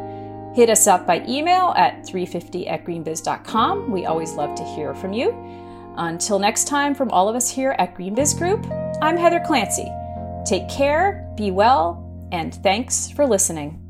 Hit 0.57 0.71
us 0.71 0.89
up 0.89 1.07
by 1.07 1.25
email 1.29 1.73
at 1.77 2.05
350 2.05 2.67
at 2.67 2.85
greenbiz.com. 2.85 3.93
We 3.93 4.07
always 4.07 4.33
love 4.33 4.57
to 4.57 4.65
hear 4.65 4.93
from 4.93 5.13
you. 5.13 5.31
Until 5.99 6.41
next 6.41 6.67
time, 6.67 6.93
from 6.93 7.13
all 7.13 7.29
of 7.29 7.37
us 7.37 7.49
here 7.49 7.77
at 7.79 7.95
Greenbiz 7.95 8.37
Group, 8.37 8.67
I'm 9.01 9.17
Heather 9.17 9.39
Clancy. 9.47 9.89
Take 10.45 10.69
care, 10.69 11.33
be 11.37 11.53
well, 11.53 12.29
and 12.33 12.53
thanks 12.57 13.09
for 13.09 13.25
listening. 13.25 13.84